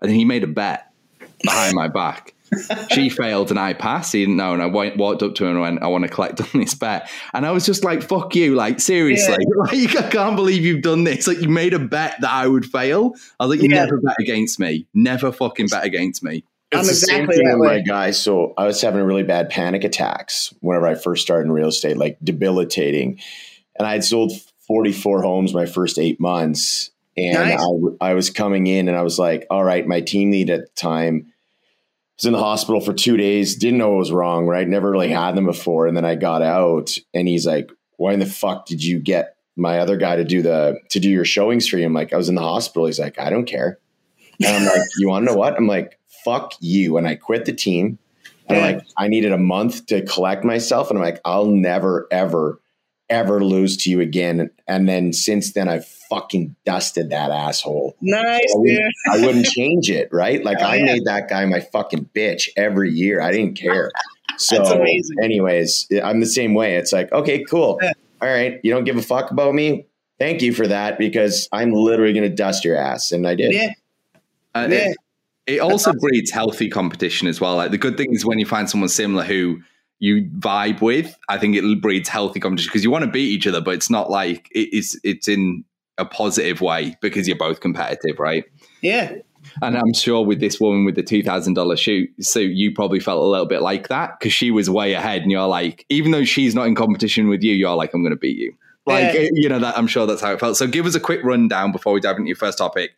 And 0.00 0.10
he 0.10 0.24
made 0.24 0.44
a 0.44 0.48
bet 0.48 0.86
behind 1.42 1.74
my 1.74 1.88
back. 1.88 2.34
She 2.90 3.08
failed 3.08 3.50
and 3.50 3.58
I 3.58 3.72
passed. 3.72 4.12
He 4.12 4.20
didn't 4.20 4.36
know, 4.36 4.52
and 4.52 4.62
I 4.62 4.66
went, 4.66 4.96
walked 4.96 5.22
up 5.22 5.34
to 5.36 5.44
her 5.44 5.50
and 5.50 5.60
went, 5.60 5.82
"I 5.82 5.86
want 5.86 6.04
to 6.04 6.08
collect 6.08 6.40
on 6.40 6.60
this 6.60 6.74
bet." 6.74 7.10
And 7.32 7.46
I 7.46 7.50
was 7.50 7.64
just 7.64 7.84
like, 7.84 8.02
"Fuck 8.02 8.34
you!" 8.34 8.54
Like 8.54 8.80
seriously, 8.80 9.36
yeah. 9.38 9.62
like 9.94 9.96
I 9.96 10.10
can't 10.10 10.36
believe 10.36 10.64
you've 10.64 10.82
done 10.82 11.04
this. 11.04 11.26
Like 11.26 11.40
you 11.40 11.48
made 11.48 11.74
a 11.74 11.78
bet 11.78 12.20
that 12.20 12.30
I 12.30 12.46
would 12.46 12.66
fail. 12.66 13.14
I 13.40 13.46
was 13.46 13.56
like, 13.56 13.62
"You 13.62 13.70
yeah. 13.70 13.84
never 13.84 14.00
bet 14.00 14.16
against 14.20 14.58
me. 14.58 14.86
Never 14.94 15.32
fucking 15.32 15.68
bet 15.68 15.84
against 15.84 16.22
me." 16.22 16.44
It's 16.72 16.80
I'm 16.80 16.86
the 16.86 16.94
same 16.94 17.26
thing 17.26 17.58
with 17.58 17.68
my 17.68 17.80
guy. 17.80 18.12
So 18.12 18.54
I 18.56 18.64
was 18.66 18.80
having 18.80 19.02
really 19.02 19.24
bad 19.24 19.50
panic 19.50 19.84
attacks 19.84 20.54
whenever 20.60 20.86
I 20.86 20.94
first 20.94 21.22
started 21.22 21.46
in 21.46 21.52
real 21.52 21.68
estate, 21.68 21.98
like 21.98 22.16
debilitating. 22.24 23.20
And 23.78 23.86
I 23.86 23.92
had 23.92 24.04
sold 24.04 24.32
44 24.68 25.22
homes 25.22 25.52
my 25.52 25.66
first 25.66 25.98
eight 25.98 26.18
months. 26.18 26.90
And 27.14 27.34
nice. 27.34 27.60
I, 28.00 28.10
I 28.10 28.14
was 28.14 28.30
coming 28.30 28.66
in 28.66 28.88
and 28.88 28.96
I 28.96 29.02
was 29.02 29.18
like, 29.18 29.46
all 29.50 29.62
right, 29.62 29.86
my 29.86 30.00
team 30.00 30.30
lead 30.30 30.48
at 30.48 30.60
the 30.60 30.74
time 30.74 31.31
was 32.18 32.26
in 32.26 32.32
the 32.32 32.38
hospital 32.38 32.80
for 32.80 32.92
two 32.92 33.16
days, 33.16 33.56
didn't 33.56 33.78
know 33.78 33.90
what 33.90 33.98
was 33.98 34.12
wrong, 34.12 34.46
right? 34.46 34.68
Never 34.68 34.90
really 34.90 35.10
had 35.10 35.34
them 35.34 35.46
before. 35.46 35.86
And 35.86 35.96
then 35.96 36.04
I 36.04 36.14
got 36.14 36.42
out 36.42 36.92
and 37.14 37.26
he's 37.26 37.46
like, 37.46 37.70
why 37.96 38.12
in 38.12 38.20
the 38.20 38.26
fuck 38.26 38.66
did 38.66 38.82
you 38.82 38.98
get 38.98 39.36
my 39.56 39.78
other 39.78 39.96
guy 39.96 40.16
to 40.16 40.24
do 40.24 40.42
the, 40.42 40.78
to 40.90 41.00
do 41.00 41.10
your 41.10 41.24
showings 41.24 41.68
for 41.68 41.78
you? 41.78 41.86
I'm 41.86 41.94
like, 41.94 42.12
I 42.12 42.16
was 42.16 42.28
in 42.28 42.34
the 42.34 42.42
hospital. 42.42 42.86
He's 42.86 43.00
like, 43.00 43.18
I 43.18 43.30
don't 43.30 43.46
care. 43.46 43.78
And 44.44 44.56
I'm 44.56 44.64
like, 44.64 44.88
you 44.98 45.08
want 45.08 45.26
to 45.26 45.32
know 45.32 45.38
what? 45.38 45.56
I'm 45.56 45.66
like, 45.66 45.98
fuck 46.24 46.54
you. 46.60 46.96
And 46.96 47.06
I 47.06 47.14
quit 47.14 47.44
the 47.44 47.52
team. 47.52 47.98
And 48.48 48.58
yeah. 48.58 48.64
like, 48.64 48.86
I 48.98 49.08
needed 49.08 49.32
a 49.32 49.38
month 49.38 49.86
to 49.86 50.04
collect 50.04 50.44
myself. 50.44 50.90
And 50.90 50.98
I'm 50.98 51.04
like, 51.04 51.20
I'll 51.24 51.46
never, 51.46 52.08
ever, 52.10 52.60
ever 53.08 53.44
lose 53.44 53.76
to 53.78 53.90
you 53.90 54.00
again. 54.00 54.50
And 54.66 54.88
then 54.88 55.12
since 55.12 55.52
then, 55.52 55.68
I've 55.68 55.86
fucking 56.12 56.54
dusted 56.66 57.10
that 57.10 57.30
asshole. 57.30 57.96
Nice, 58.02 58.52
so 58.52 58.58
I, 58.58 58.60
wouldn't, 58.60 58.94
I 59.12 59.20
wouldn't 59.20 59.46
change 59.46 59.90
it, 59.90 60.08
right? 60.12 60.44
Like, 60.44 60.58
oh, 60.60 60.66
I 60.66 60.76
yeah. 60.76 60.84
made 60.84 61.04
that 61.06 61.28
guy 61.28 61.44
my 61.46 61.60
fucking 61.60 62.10
bitch 62.14 62.48
every 62.56 62.90
year. 62.90 63.20
I 63.20 63.32
didn't 63.32 63.54
care. 63.54 63.90
So, 64.38 64.82
anyways, 65.22 65.88
I'm 66.02 66.20
the 66.20 66.26
same 66.26 66.54
way. 66.54 66.76
It's 66.76 66.90
like, 66.90 67.12
okay, 67.12 67.44
cool. 67.44 67.78
Yeah. 67.82 67.92
All 68.22 68.28
right. 68.28 68.58
You 68.64 68.72
don't 68.72 68.84
give 68.84 68.96
a 68.96 69.02
fuck 69.02 69.30
about 69.30 69.54
me. 69.54 69.86
Thank 70.18 70.42
you 70.42 70.52
for 70.52 70.66
that 70.66 70.98
because 70.98 71.48
I'm 71.52 71.70
literally 71.70 72.14
going 72.14 72.28
to 72.28 72.34
dust 72.34 72.64
your 72.64 72.74
ass. 72.74 73.12
And 73.12 73.28
I 73.28 73.34
did. 73.34 73.52
Yeah. 73.52 73.72
Uh, 74.54 74.68
yeah. 74.70 74.92
It 75.46 75.60
also 75.60 75.92
breeds 75.92 76.30
healthy 76.30 76.68
competition 76.70 77.28
as 77.28 77.40
well. 77.40 77.56
Like 77.56 77.72
the 77.72 77.78
good 77.78 77.96
thing 77.96 78.12
is 78.14 78.24
when 78.24 78.38
you 78.38 78.46
find 78.46 78.68
someone 78.70 78.88
similar 78.88 79.22
who 79.22 79.60
you 79.98 80.28
vibe 80.38 80.80
with, 80.80 81.16
I 81.28 81.38
think 81.38 81.54
it 81.54 81.80
breeds 81.80 82.08
healthy 82.08 82.40
competition 82.40 82.70
because 82.70 82.82
you 82.82 82.90
want 82.90 83.04
to 83.04 83.10
beat 83.10 83.28
each 83.28 83.46
other, 83.46 83.60
but 83.60 83.74
it's 83.74 83.90
not 83.90 84.10
like 84.10 84.48
it's 84.50 84.98
it's 85.04 85.28
in 85.28 85.64
a 85.98 86.04
positive 86.04 86.60
way 86.60 86.96
because 87.00 87.28
you're 87.28 87.36
both 87.36 87.60
competitive, 87.60 88.18
right? 88.18 88.44
Yeah. 88.80 89.16
And 89.60 89.76
I'm 89.76 89.92
sure 89.92 90.24
with 90.24 90.40
this 90.40 90.60
woman 90.60 90.84
with 90.84 90.94
the 90.94 91.02
two 91.02 91.22
thousand 91.22 91.54
dollar 91.54 91.76
shoot 91.76 92.10
suit, 92.24 92.52
you 92.52 92.72
probably 92.72 93.00
felt 93.00 93.22
a 93.22 93.26
little 93.26 93.46
bit 93.46 93.60
like 93.60 93.88
that 93.88 94.18
because 94.18 94.32
she 94.32 94.50
was 94.50 94.70
way 94.70 94.94
ahead, 94.94 95.22
and 95.22 95.30
you're 95.30 95.46
like, 95.46 95.84
even 95.88 96.12
though 96.12 96.24
she's 96.24 96.54
not 96.54 96.68
in 96.68 96.74
competition 96.74 97.28
with 97.28 97.42
you, 97.42 97.52
you're 97.52 97.74
like, 97.74 97.92
I'm 97.92 98.02
going 98.02 98.12
to 98.12 98.18
beat 98.18 98.38
you. 98.38 98.54
Like, 98.86 99.14
yeah. 99.14 99.28
you 99.32 99.48
know, 99.48 99.58
that 99.58 99.76
I'm 99.76 99.86
sure 99.86 100.06
that's 100.06 100.22
how 100.22 100.32
it 100.32 100.40
felt. 100.40 100.56
So, 100.56 100.66
give 100.66 100.86
us 100.86 100.94
a 100.94 101.00
quick 101.00 101.22
rundown 101.24 101.72
before 101.72 101.92
we 101.92 102.00
dive 102.00 102.16
into 102.16 102.28
your 102.28 102.36
first 102.36 102.58
topic 102.58 102.92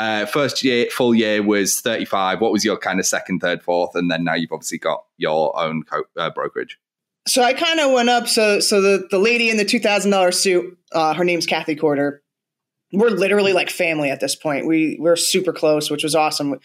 uh, 0.00 0.24
first 0.24 0.64
year, 0.64 0.86
full 0.86 1.14
year 1.14 1.42
was 1.42 1.80
35. 1.82 2.40
What 2.40 2.52
was 2.52 2.64
your 2.64 2.78
kind 2.78 2.98
of 2.98 3.06
second, 3.06 3.40
third, 3.40 3.62
fourth? 3.62 3.94
And 3.94 4.10
then 4.10 4.24
now 4.24 4.32
you've 4.34 4.50
obviously 4.50 4.78
got 4.78 5.04
your 5.18 5.56
own 5.60 5.82
co- 5.82 6.04
uh, 6.16 6.30
brokerage. 6.30 6.78
So 7.28 7.42
I 7.42 7.52
kind 7.52 7.78
of 7.80 7.92
went 7.92 8.08
up. 8.08 8.26
So, 8.26 8.60
so 8.60 8.80
the, 8.80 9.06
the 9.10 9.18
lady 9.18 9.50
in 9.50 9.58
the 9.58 9.64
$2,000 9.64 10.32
suit, 10.32 10.78
uh, 10.92 11.12
her 11.12 11.22
name's 11.22 11.44
Kathy 11.44 11.76
Corder. 11.76 12.22
We're 12.92 13.10
literally 13.10 13.52
like 13.52 13.70
family 13.70 14.10
at 14.10 14.20
this 14.20 14.34
point. 14.34 14.66
We 14.66 14.96
we're 14.98 15.16
super 15.16 15.52
close, 15.52 15.90
which 15.90 16.02
was 16.02 16.14
awesome. 16.14 16.60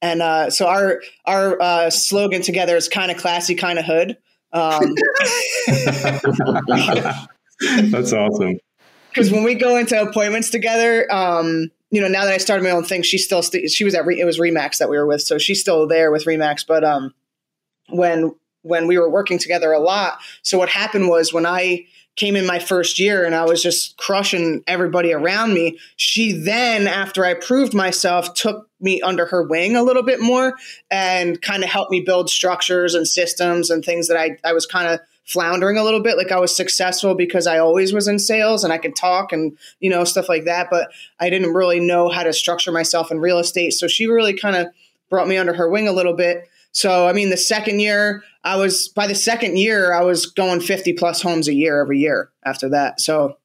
And 0.00 0.22
uh, 0.22 0.50
so 0.50 0.66
our 0.66 1.00
our 1.26 1.60
uh, 1.60 1.90
slogan 1.90 2.42
together 2.42 2.76
is 2.76 2.88
kind 2.88 3.10
of 3.10 3.16
classy, 3.16 3.54
kind 3.54 3.78
of 3.78 3.84
hood. 3.84 4.16
Um, 4.52 4.94
That's 7.90 8.12
awesome. 8.12 8.58
Because 9.10 9.32
when 9.32 9.42
we 9.42 9.54
go 9.54 9.76
into 9.76 10.00
appointments 10.00 10.50
together, 10.50 11.12
um, 11.12 11.70
you 11.90 12.00
know, 12.00 12.08
now 12.08 12.24
that 12.24 12.34
I 12.34 12.38
started 12.38 12.62
my 12.62 12.70
own 12.70 12.84
thing, 12.84 13.02
she's 13.02 13.24
still 13.24 13.42
st- 13.42 13.70
she 13.70 13.84
was 13.84 13.94
at 13.94 14.06
Re- 14.06 14.20
it 14.20 14.24
was 14.24 14.38
Remax 14.38 14.78
that 14.78 14.88
we 14.88 14.96
were 14.96 15.06
with, 15.06 15.22
so 15.22 15.38
she's 15.38 15.60
still 15.60 15.86
there 15.88 16.10
with 16.10 16.24
Remax. 16.24 16.64
But 16.66 16.84
um, 16.84 17.14
when 17.88 18.34
when 18.62 18.86
we 18.86 18.98
were 18.98 19.08
working 19.08 19.38
together 19.38 19.72
a 19.72 19.80
lot, 19.80 20.18
so 20.42 20.58
what 20.58 20.68
happened 20.68 21.08
was 21.08 21.32
when 21.32 21.46
I 21.46 21.86
came 22.18 22.34
in 22.34 22.44
my 22.44 22.58
first 22.58 22.98
year 22.98 23.24
and 23.24 23.32
I 23.32 23.44
was 23.44 23.62
just 23.62 23.96
crushing 23.96 24.64
everybody 24.66 25.12
around 25.12 25.54
me. 25.54 25.78
She 25.96 26.32
then, 26.32 26.88
after 26.88 27.24
I 27.24 27.34
proved 27.34 27.74
myself, 27.74 28.34
took 28.34 28.68
me 28.80 29.00
under 29.00 29.26
her 29.26 29.44
wing 29.44 29.76
a 29.76 29.84
little 29.84 30.02
bit 30.02 30.20
more 30.20 30.54
and 30.90 31.40
kind 31.40 31.62
of 31.62 31.70
helped 31.70 31.92
me 31.92 32.00
build 32.00 32.28
structures 32.28 32.94
and 32.94 33.06
systems 33.06 33.70
and 33.70 33.84
things 33.84 34.08
that 34.08 34.16
I, 34.16 34.36
I 34.44 34.52
was 34.52 34.66
kind 34.66 34.88
of 34.88 35.00
floundering 35.26 35.78
a 35.78 35.84
little 35.84 36.02
bit. 36.02 36.16
Like 36.16 36.32
I 36.32 36.40
was 36.40 36.56
successful 36.56 37.14
because 37.14 37.46
I 37.46 37.58
always 37.58 37.92
was 37.92 38.08
in 38.08 38.18
sales 38.18 38.64
and 38.64 38.72
I 38.72 38.78
could 38.78 38.96
talk 38.96 39.32
and, 39.32 39.56
you 39.78 39.88
know, 39.88 40.02
stuff 40.02 40.28
like 40.28 40.44
that. 40.46 40.70
But 40.70 40.90
I 41.20 41.30
didn't 41.30 41.54
really 41.54 41.78
know 41.78 42.08
how 42.08 42.24
to 42.24 42.32
structure 42.32 42.72
myself 42.72 43.12
in 43.12 43.20
real 43.20 43.38
estate. 43.38 43.74
So 43.74 43.86
she 43.86 44.06
really 44.06 44.34
kind 44.34 44.56
of 44.56 44.66
brought 45.08 45.28
me 45.28 45.36
under 45.36 45.54
her 45.54 45.68
wing 45.68 45.86
a 45.86 45.92
little 45.92 46.14
bit. 46.14 46.48
So, 46.72 47.08
I 47.08 47.12
mean, 47.12 47.30
the 47.30 47.36
second 47.36 47.80
year, 47.80 48.22
I 48.44 48.56
was, 48.56 48.88
by 48.88 49.06
the 49.06 49.14
second 49.14 49.58
year, 49.58 49.92
I 49.92 50.02
was 50.02 50.26
going 50.26 50.60
50 50.60 50.92
plus 50.94 51.22
homes 51.22 51.48
a 51.48 51.54
year 51.54 51.80
every 51.80 51.98
year 51.98 52.30
after 52.44 52.68
that. 52.70 53.00
So, 53.00 53.38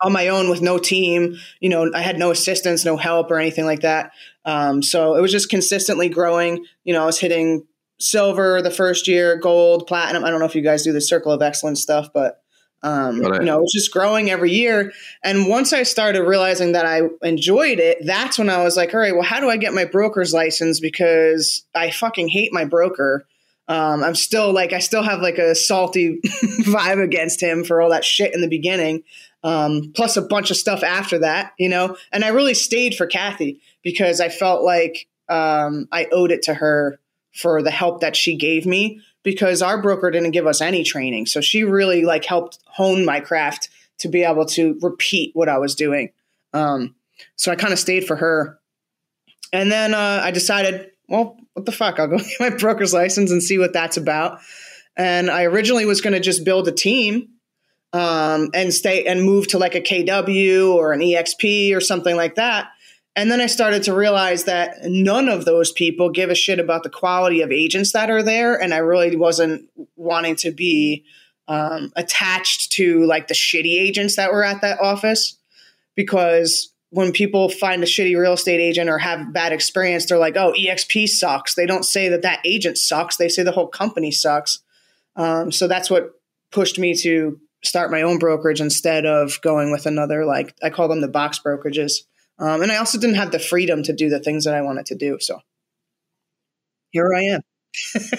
on 0.00 0.12
my 0.12 0.28
own 0.28 0.50
with 0.50 0.60
no 0.60 0.78
team, 0.78 1.36
you 1.60 1.68
know, 1.68 1.90
I 1.94 2.00
had 2.00 2.18
no 2.18 2.30
assistance, 2.30 2.84
no 2.84 2.96
help 2.96 3.30
or 3.30 3.38
anything 3.38 3.64
like 3.64 3.80
that. 3.80 4.12
Um, 4.44 4.82
so, 4.82 5.16
it 5.16 5.20
was 5.20 5.32
just 5.32 5.50
consistently 5.50 6.08
growing. 6.08 6.64
You 6.84 6.94
know, 6.94 7.02
I 7.02 7.06
was 7.06 7.18
hitting 7.18 7.66
silver 7.98 8.60
the 8.62 8.70
first 8.70 9.08
year, 9.08 9.36
gold, 9.36 9.86
platinum. 9.86 10.24
I 10.24 10.30
don't 10.30 10.40
know 10.40 10.46
if 10.46 10.54
you 10.54 10.62
guys 10.62 10.82
do 10.82 10.92
the 10.92 11.00
circle 11.00 11.32
of 11.32 11.42
excellence 11.42 11.80
stuff, 11.80 12.08
but 12.12 12.43
um, 12.84 13.16
you 13.22 13.40
know, 13.40 13.58
it 13.58 13.62
was 13.62 13.72
just 13.72 13.90
growing 13.90 14.30
every 14.30 14.52
year. 14.52 14.92
And 15.24 15.48
once 15.48 15.72
I 15.72 15.84
started 15.84 16.22
realizing 16.22 16.72
that 16.72 16.84
I 16.84 17.00
enjoyed 17.22 17.80
it, 17.80 18.04
that's 18.04 18.38
when 18.38 18.50
I 18.50 18.62
was 18.62 18.76
like, 18.76 18.92
all 18.92 19.00
right, 19.00 19.14
well, 19.14 19.22
how 19.22 19.40
do 19.40 19.48
I 19.48 19.56
get 19.56 19.72
my 19.72 19.86
broker's 19.86 20.34
license? 20.34 20.80
Because 20.80 21.64
I 21.74 21.90
fucking 21.90 22.28
hate 22.28 22.52
my 22.52 22.66
broker. 22.66 23.26
Um, 23.68 24.04
I'm 24.04 24.14
still 24.14 24.52
like, 24.52 24.74
I 24.74 24.80
still 24.80 25.02
have 25.02 25.22
like 25.22 25.38
a 25.38 25.54
salty 25.54 26.20
vibe 26.66 27.02
against 27.02 27.42
him 27.42 27.64
for 27.64 27.80
all 27.80 27.88
that 27.88 28.04
shit 28.04 28.34
in 28.34 28.42
the 28.42 28.48
beginning. 28.48 29.02
Um, 29.42 29.92
plus 29.94 30.18
a 30.18 30.22
bunch 30.22 30.50
of 30.50 30.58
stuff 30.58 30.82
after 30.82 31.18
that, 31.20 31.54
you 31.58 31.70
know, 31.70 31.96
and 32.12 32.22
I 32.22 32.28
really 32.28 32.54
stayed 32.54 32.94
for 32.94 33.06
Kathy 33.06 33.60
because 33.82 34.20
I 34.20 34.28
felt 34.28 34.62
like 34.62 35.06
um, 35.30 35.88
I 35.90 36.06
owed 36.12 36.30
it 36.30 36.42
to 36.42 36.54
her 36.54 36.98
for 37.34 37.62
the 37.62 37.70
help 37.70 38.02
that 38.02 38.14
she 38.14 38.36
gave 38.36 38.66
me 38.66 39.00
because 39.24 39.62
our 39.62 39.82
broker 39.82 40.10
didn't 40.12 40.30
give 40.30 40.46
us 40.46 40.60
any 40.60 40.84
training. 40.84 41.26
So 41.26 41.40
she 41.40 41.64
really 41.64 42.04
like 42.04 42.24
helped 42.24 42.60
hone 42.66 43.04
my 43.04 43.18
craft 43.18 43.68
to 43.98 44.08
be 44.08 44.22
able 44.22 44.46
to 44.46 44.78
repeat 44.80 45.34
what 45.34 45.48
I 45.48 45.58
was 45.58 45.74
doing. 45.74 46.10
Um, 46.52 46.94
so 47.34 47.50
I 47.50 47.56
kind 47.56 47.72
of 47.72 47.78
stayed 47.78 48.06
for 48.06 48.14
her. 48.16 48.60
And 49.52 49.72
then 49.72 49.94
uh, 49.94 50.20
I 50.22 50.30
decided, 50.30 50.90
well, 51.08 51.36
what 51.54 51.66
the 51.66 51.72
fuck? 51.72 51.98
I'll 51.98 52.06
go 52.06 52.18
get 52.38 52.38
my 52.38 52.50
broker's 52.50 52.94
license 52.94 53.32
and 53.32 53.42
see 53.42 53.58
what 53.58 53.72
that's 53.72 53.96
about. 53.96 54.40
And 54.96 55.30
I 55.30 55.44
originally 55.44 55.86
was 55.86 56.00
going 56.00 56.14
to 56.14 56.20
just 56.20 56.44
build 56.44 56.68
a 56.68 56.72
team 56.72 57.30
um, 57.92 58.50
and 58.52 58.74
stay 58.74 59.06
and 59.06 59.22
move 59.22 59.48
to 59.48 59.58
like 59.58 59.74
a 59.74 59.80
KW 59.80 60.74
or 60.74 60.92
an 60.92 61.00
EXP 61.00 61.74
or 61.74 61.80
something 61.80 62.14
like 62.14 62.34
that. 62.34 62.68
And 63.16 63.30
then 63.30 63.40
I 63.40 63.46
started 63.46 63.84
to 63.84 63.94
realize 63.94 64.44
that 64.44 64.78
none 64.82 65.28
of 65.28 65.44
those 65.44 65.70
people 65.70 66.10
give 66.10 66.30
a 66.30 66.34
shit 66.34 66.58
about 66.58 66.82
the 66.82 66.90
quality 66.90 67.42
of 67.42 67.52
agents 67.52 67.92
that 67.92 68.10
are 68.10 68.22
there. 68.22 68.60
And 68.60 68.74
I 68.74 68.78
really 68.78 69.14
wasn't 69.14 69.68
wanting 69.94 70.34
to 70.36 70.50
be 70.50 71.04
um, 71.46 71.92
attached 71.94 72.72
to 72.72 73.04
like 73.04 73.28
the 73.28 73.34
shitty 73.34 73.78
agents 73.80 74.16
that 74.16 74.32
were 74.32 74.44
at 74.44 74.62
that 74.62 74.80
office 74.80 75.38
because 75.94 76.72
when 76.90 77.12
people 77.12 77.48
find 77.48 77.82
a 77.82 77.86
shitty 77.86 78.18
real 78.18 78.32
estate 78.32 78.60
agent 78.60 78.88
or 78.88 78.98
have 78.98 79.32
bad 79.32 79.52
experience, 79.52 80.06
they're 80.06 80.18
like, 80.18 80.36
oh, 80.36 80.52
EXP 80.56 81.08
sucks. 81.08 81.54
They 81.54 81.66
don't 81.66 81.84
say 81.84 82.08
that 82.08 82.22
that 82.22 82.40
agent 82.44 82.78
sucks. 82.78 83.16
They 83.16 83.28
say 83.28 83.42
the 83.42 83.52
whole 83.52 83.66
company 83.66 84.10
sucks. 84.10 84.60
Um, 85.16 85.50
so 85.50 85.66
that's 85.66 85.90
what 85.90 86.12
pushed 86.52 86.78
me 86.78 86.94
to 86.96 87.40
start 87.64 87.90
my 87.90 88.02
own 88.02 88.18
brokerage 88.18 88.60
instead 88.60 89.06
of 89.06 89.40
going 89.40 89.72
with 89.72 89.86
another, 89.86 90.24
like 90.24 90.54
I 90.62 90.70
call 90.70 90.86
them 90.88 91.00
the 91.00 91.08
box 91.08 91.40
brokerages. 91.44 92.02
Um, 92.38 92.62
and 92.62 92.72
I 92.72 92.76
also 92.76 92.98
didn't 92.98 93.16
have 93.16 93.30
the 93.30 93.38
freedom 93.38 93.82
to 93.84 93.92
do 93.92 94.08
the 94.08 94.20
things 94.20 94.44
that 94.44 94.54
I 94.54 94.62
wanted 94.62 94.86
to 94.86 94.94
do. 94.94 95.18
So 95.20 95.40
here 96.90 97.12
I 97.14 97.22
am. 97.22 97.40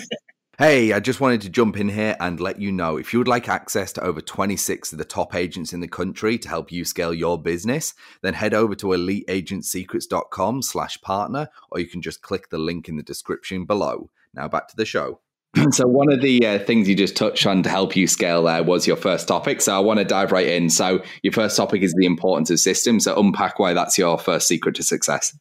Hey, 0.57 0.93
I 0.93 1.01
just 1.01 1.19
wanted 1.19 1.41
to 1.41 1.49
jump 1.49 1.77
in 1.77 1.89
here 1.89 2.15
and 2.17 2.39
let 2.39 2.61
you 2.61 2.71
know 2.71 2.95
if 2.95 3.11
you 3.11 3.19
would 3.19 3.27
like 3.27 3.49
access 3.49 3.91
to 3.91 4.01
over 4.01 4.21
26 4.21 4.93
of 4.93 4.97
the 4.97 5.03
top 5.03 5.35
agents 5.35 5.73
in 5.73 5.81
the 5.81 5.87
country 5.89 6.37
to 6.37 6.47
help 6.47 6.71
you 6.71 6.85
scale 6.85 7.13
your 7.13 7.37
business, 7.37 7.93
then 8.21 8.35
head 8.35 8.53
over 8.53 8.73
to 8.75 8.87
eliteagentsecrets.com 8.87 10.61
slash 10.61 11.01
partner, 11.01 11.49
or 11.69 11.81
you 11.81 11.87
can 11.87 12.01
just 12.01 12.21
click 12.21 12.51
the 12.51 12.57
link 12.57 12.87
in 12.87 12.95
the 12.95 13.03
description 13.03 13.65
below. 13.65 14.09
Now 14.33 14.47
back 14.47 14.69
to 14.69 14.77
the 14.77 14.85
show. 14.85 15.19
so 15.71 15.87
one 15.87 16.11
of 16.11 16.21
the 16.21 16.45
uh, 16.45 16.59
things 16.59 16.87
you 16.87 16.95
just 16.95 17.15
touched 17.15 17.45
on 17.45 17.63
to 17.63 17.69
help 17.69 17.95
you 17.95 18.07
scale 18.07 18.43
there 18.43 18.63
was 18.63 18.87
your 18.87 18.95
first 18.97 19.27
topic. 19.27 19.61
So 19.61 19.75
I 19.75 19.79
want 19.79 19.99
to 19.99 20.05
dive 20.05 20.31
right 20.31 20.47
in. 20.47 20.69
So 20.69 21.03
your 21.23 21.33
first 21.33 21.57
topic 21.57 21.81
is 21.81 21.93
the 21.97 22.05
importance 22.05 22.49
of 22.49 22.59
systems. 22.59 23.05
So 23.05 23.19
unpack 23.19 23.59
why 23.59 23.73
that's 23.73 23.97
your 23.97 24.17
first 24.17 24.47
secret 24.47 24.75
to 24.75 24.83
success. 24.83 25.37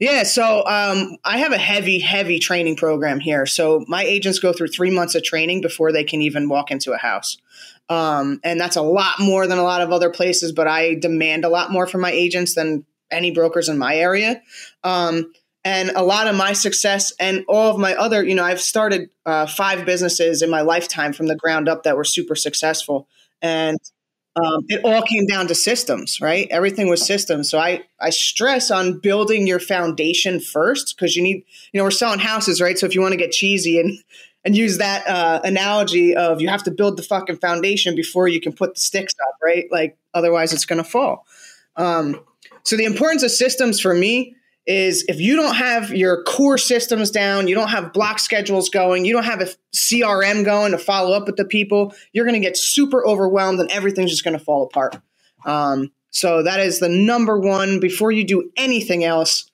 Yeah, 0.00 0.22
so 0.22 0.64
um, 0.66 1.16
I 1.24 1.38
have 1.38 1.52
a 1.52 1.58
heavy, 1.58 1.98
heavy 1.98 2.38
training 2.38 2.76
program 2.76 3.18
here. 3.18 3.46
So 3.46 3.84
my 3.88 4.04
agents 4.04 4.38
go 4.38 4.52
through 4.52 4.68
three 4.68 4.90
months 4.90 5.16
of 5.16 5.24
training 5.24 5.60
before 5.60 5.90
they 5.90 6.04
can 6.04 6.22
even 6.22 6.48
walk 6.48 6.70
into 6.70 6.92
a 6.92 6.98
house. 6.98 7.36
Um, 7.88 8.40
and 8.44 8.60
that's 8.60 8.76
a 8.76 8.82
lot 8.82 9.18
more 9.18 9.48
than 9.48 9.58
a 9.58 9.64
lot 9.64 9.80
of 9.80 9.90
other 9.90 10.10
places, 10.10 10.52
but 10.52 10.68
I 10.68 10.94
demand 10.94 11.44
a 11.44 11.48
lot 11.48 11.72
more 11.72 11.86
from 11.86 12.00
my 12.00 12.12
agents 12.12 12.54
than 12.54 12.84
any 13.10 13.32
brokers 13.32 13.68
in 13.68 13.78
my 13.78 13.96
area. 13.96 14.40
Um, 14.84 15.32
and 15.64 15.90
a 15.90 16.02
lot 16.02 16.26
of 16.26 16.36
my 16.36 16.52
success 16.52 17.12
and 17.18 17.44
all 17.48 17.70
of 17.70 17.78
my 17.78 17.94
other, 17.94 18.24
you 18.24 18.34
know, 18.34 18.44
I've 18.44 18.60
started 18.60 19.10
uh, 19.26 19.46
five 19.46 19.84
businesses 19.84 20.42
in 20.42 20.50
my 20.50 20.60
lifetime 20.60 21.12
from 21.12 21.26
the 21.26 21.36
ground 21.36 21.68
up 21.68 21.82
that 21.82 21.96
were 21.96 22.04
super 22.04 22.34
successful. 22.34 23.08
And 23.42 23.78
um, 24.36 24.64
it 24.68 24.84
all 24.84 25.02
came 25.02 25.26
down 25.26 25.48
to 25.48 25.54
systems, 25.54 26.20
right? 26.20 26.46
Everything 26.50 26.88
was 26.88 27.04
systems. 27.04 27.50
So 27.50 27.58
I, 27.58 27.82
I 28.00 28.10
stress 28.10 28.70
on 28.70 29.00
building 29.00 29.46
your 29.46 29.58
foundation 29.58 30.38
first 30.38 30.94
because 30.96 31.16
you 31.16 31.22
need, 31.22 31.44
you 31.72 31.78
know, 31.78 31.84
we're 31.84 31.90
selling 31.90 32.20
houses, 32.20 32.60
right? 32.60 32.78
So 32.78 32.86
if 32.86 32.94
you 32.94 33.00
want 33.00 33.12
to 33.12 33.18
get 33.18 33.32
cheesy 33.32 33.80
and 33.80 33.98
and 34.44 34.56
use 34.56 34.78
that 34.78 35.06
uh, 35.06 35.40
analogy 35.42 36.14
of 36.14 36.40
you 36.40 36.48
have 36.48 36.62
to 36.62 36.70
build 36.70 36.96
the 36.96 37.02
fucking 37.02 37.36
foundation 37.36 37.96
before 37.96 38.28
you 38.28 38.40
can 38.40 38.52
put 38.52 38.74
the 38.74 38.80
sticks 38.80 39.14
up, 39.20 39.34
right? 39.42 39.66
Like 39.70 39.98
otherwise 40.14 40.52
it's 40.52 40.64
going 40.64 40.82
to 40.82 40.88
fall. 40.88 41.26
Um, 41.76 42.20
so 42.62 42.76
the 42.76 42.84
importance 42.84 43.24
of 43.24 43.32
systems 43.32 43.80
for 43.80 43.92
me 43.92 44.36
is 44.68 45.02
if 45.08 45.18
you 45.18 45.34
don't 45.34 45.54
have 45.54 45.90
your 45.90 46.22
core 46.24 46.58
systems 46.58 47.10
down, 47.10 47.48
you 47.48 47.54
don't 47.54 47.70
have 47.70 47.94
block 47.94 48.18
schedules 48.18 48.68
going, 48.68 49.06
you 49.06 49.14
don't 49.14 49.24
have 49.24 49.40
a 49.40 49.48
CRM 49.74 50.44
going 50.44 50.72
to 50.72 50.78
follow 50.78 51.16
up 51.16 51.26
with 51.26 51.36
the 51.36 51.44
people, 51.46 51.94
you're 52.12 52.26
going 52.26 52.40
to 52.40 52.46
get 52.46 52.56
super 52.56 53.04
overwhelmed 53.06 53.58
and 53.58 53.70
everything's 53.70 54.10
just 54.10 54.24
going 54.24 54.38
to 54.38 54.44
fall 54.44 54.64
apart. 54.64 54.98
Um, 55.46 55.90
so 56.10 56.42
that 56.42 56.60
is 56.60 56.80
the 56.80 56.88
number 56.90 57.38
one. 57.38 57.80
Before 57.80 58.12
you 58.12 58.24
do 58.24 58.50
anything 58.58 59.04
else, 59.04 59.50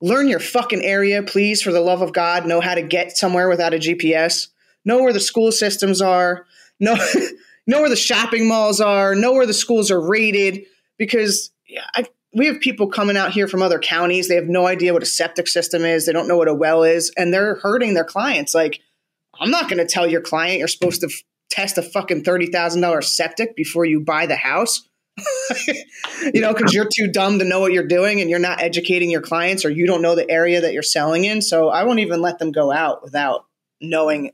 learn 0.00 0.28
your 0.28 0.38
fucking 0.38 0.84
area, 0.84 1.24
please, 1.24 1.60
for 1.60 1.72
the 1.72 1.80
love 1.80 2.00
of 2.00 2.12
God. 2.12 2.46
Know 2.46 2.60
how 2.60 2.76
to 2.76 2.82
get 2.82 3.16
somewhere 3.16 3.48
without 3.48 3.74
a 3.74 3.78
GPS. 3.78 4.48
Know 4.84 5.02
where 5.02 5.12
the 5.12 5.18
school 5.18 5.50
systems 5.50 6.00
are. 6.00 6.46
Know, 6.78 6.94
know 7.66 7.80
where 7.80 7.90
the 7.90 7.96
shopping 7.96 8.46
malls 8.46 8.80
are. 8.80 9.16
Know 9.16 9.32
where 9.32 9.46
the 9.46 9.54
schools 9.54 9.90
are 9.90 10.00
rated. 10.00 10.64
Because 10.96 11.50
I, 11.94 12.06
we 12.38 12.46
have 12.46 12.60
people 12.60 12.88
coming 12.88 13.16
out 13.16 13.32
here 13.32 13.48
from 13.48 13.62
other 13.62 13.78
counties. 13.78 14.28
They 14.28 14.36
have 14.36 14.48
no 14.48 14.66
idea 14.66 14.92
what 14.92 15.02
a 15.02 15.06
septic 15.06 15.48
system 15.48 15.84
is. 15.84 16.06
They 16.06 16.12
don't 16.12 16.28
know 16.28 16.36
what 16.36 16.48
a 16.48 16.54
well 16.54 16.84
is, 16.84 17.12
and 17.16 17.34
they're 17.34 17.56
hurting 17.56 17.94
their 17.94 18.04
clients. 18.04 18.54
Like, 18.54 18.80
I'm 19.38 19.50
not 19.50 19.68
going 19.68 19.78
to 19.78 19.86
tell 19.86 20.06
your 20.06 20.20
client 20.20 20.58
you're 20.58 20.68
supposed 20.68 21.00
to 21.00 21.08
f- 21.08 21.22
test 21.50 21.78
a 21.78 21.82
fucking 21.82 22.24
thirty 22.24 22.46
thousand 22.46 22.80
dollars 22.80 23.08
septic 23.08 23.56
before 23.56 23.84
you 23.84 24.00
buy 24.00 24.26
the 24.26 24.36
house. 24.36 24.88
you 26.32 26.40
know, 26.40 26.54
because 26.54 26.72
you're 26.72 26.88
too 26.94 27.08
dumb 27.08 27.40
to 27.40 27.44
know 27.44 27.58
what 27.58 27.72
you're 27.72 27.86
doing, 27.86 28.20
and 28.20 28.30
you're 28.30 28.38
not 28.38 28.62
educating 28.62 29.10
your 29.10 29.22
clients, 29.22 29.64
or 29.64 29.70
you 29.70 29.86
don't 29.86 30.02
know 30.02 30.14
the 30.14 30.30
area 30.30 30.60
that 30.60 30.72
you're 30.72 30.82
selling 30.82 31.24
in. 31.24 31.42
So 31.42 31.68
I 31.68 31.84
won't 31.84 31.98
even 31.98 32.22
let 32.22 32.38
them 32.38 32.52
go 32.52 32.70
out 32.70 33.02
without 33.02 33.46
knowing 33.80 34.30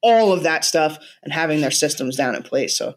all 0.00 0.32
of 0.32 0.44
that 0.44 0.64
stuff 0.64 0.98
and 1.22 1.32
having 1.32 1.60
their 1.60 1.70
systems 1.70 2.16
down 2.16 2.34
in 2.34 2.42
place. 2.42 2.76
So 2.76 2.94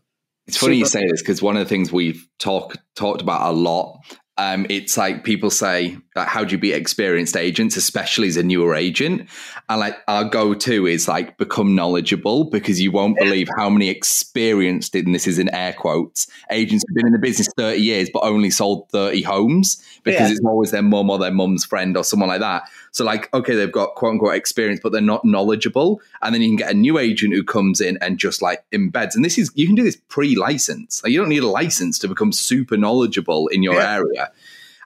it's 0.48 0.58
funny 0.58 0.76
you 0.76 0.86
say 0.86 1.08
this 1.08 1.22
because 1.22 1.42
one 1.42 1.56
of 1.58 1.64
the 1.64 1.70
things 1.70 1.92
we've 1.92 2.28
talked 2.38 2.78
talked 2.96 3.22
about 3.22 3.50
a 3.50 3.52
lot 3.52 4.02
um, 4.38 4.66
it's 4.70 4.98
like 4.98 5.24
people 5.24 5.50
say, 5.50 5.98
like, 6.14 6.28
how 6.28 6.44
do 6.44 6.52
you 6.52 6.58
be 6.58 6.74
experienced 6.74 7.38
agents, 7.38 7.78
especially 7.78 8.28
as 8.28 8.36
a 8.36 8.44
newer 8.44 8.76
agent? 8.76 9.30
And 9.70 9.80
like 9.80 9.98
our 10.10 10.26
go-to 10.26 10.86
is 10.88 11.08
like 11.08 11.38
become 11.38 11.74
knowledgeable 11.74 12.44
because 12.46 12.82
you 12.82 12.92
won't 12.92 13.18
believe 13.18 13.48
how 13.58 13.70
many 13.70 13.90
experienced, 13.90 14.94
and 14.94 15.16
this 15.16 15.26
is 15.26 15.40
in 15.40 15.54
air 15.54 15.72
quotes, 15.72 16.28
agents 16.52 16.84
have 16.88 16.96
been 16.96 17.08
in 17.08 17.14
the 17.14 17.20
business 17.20 17.48
30 17.58 17.80
years 17.80 18.10
but 18.14 18.24
only 18.24 18.50
sold 18.50 18.90
30 18.90 19.22
homes 19.22 19.82
because 20.04 20.30
yeah. 20.30 20.36
it's 20.36 20.46
always 20.46 20.72
their 20.72 20.84
mum 20.84 21.10
or 21.10 21.18
their 21.18 21.32
mum's 21.32 21.64
friend 21.64 21.96
or 21.96 22.04
someone 22.04 22.28
like 22.28 22.42
that. 22.42 22.64
So 22.96 23.04
like, 23.04 23.32
okay, 23.34 23.56
they've 23.56 23.70
got 23.70 23.96
quote 23.96 24.14
unquote 24.14 24.36
experience, 24.36 24.80
but 24.82 24.94
they're 24.94 25.02
not 25.02 25.26
knowledgeable. 25.26 26.02
And 26.22 26.34
then 26.34 26.42
you 26.42 26.48
can 26.48 26.56
get 26.56 26.72
a 26.72 26.74
new 26.74 26.98
agent 26.98 27.34
who 27.34 27.44
comes 27.44 27.82
in 27.82 27.98
and 28.00 28.18
just 28.18 28.42
like 28.42 28.64
embeds. 28.72 29.16
And 29.16 29.26
this 29.26 29.38
is 29.38 29.52
you 29.54 29.66
can 29.66 29.76
do 29.76 29.84
this 29.84 29.98
pre-license. 30.08 31.04
Like 31.04 31.12
you 31.12 31.20
don't 31.20 31.28
need 31.28 31.44
a 31.44 31.48
license 31.50 32.00
to 32.00 32.08
become 32.08 32.32
super 32.32 32.78
knowledgeable 32.78 33.50
in 33.50 33.64
your 33.64 33.74
yeah. 33.74 33.96
area. 33.96 34.32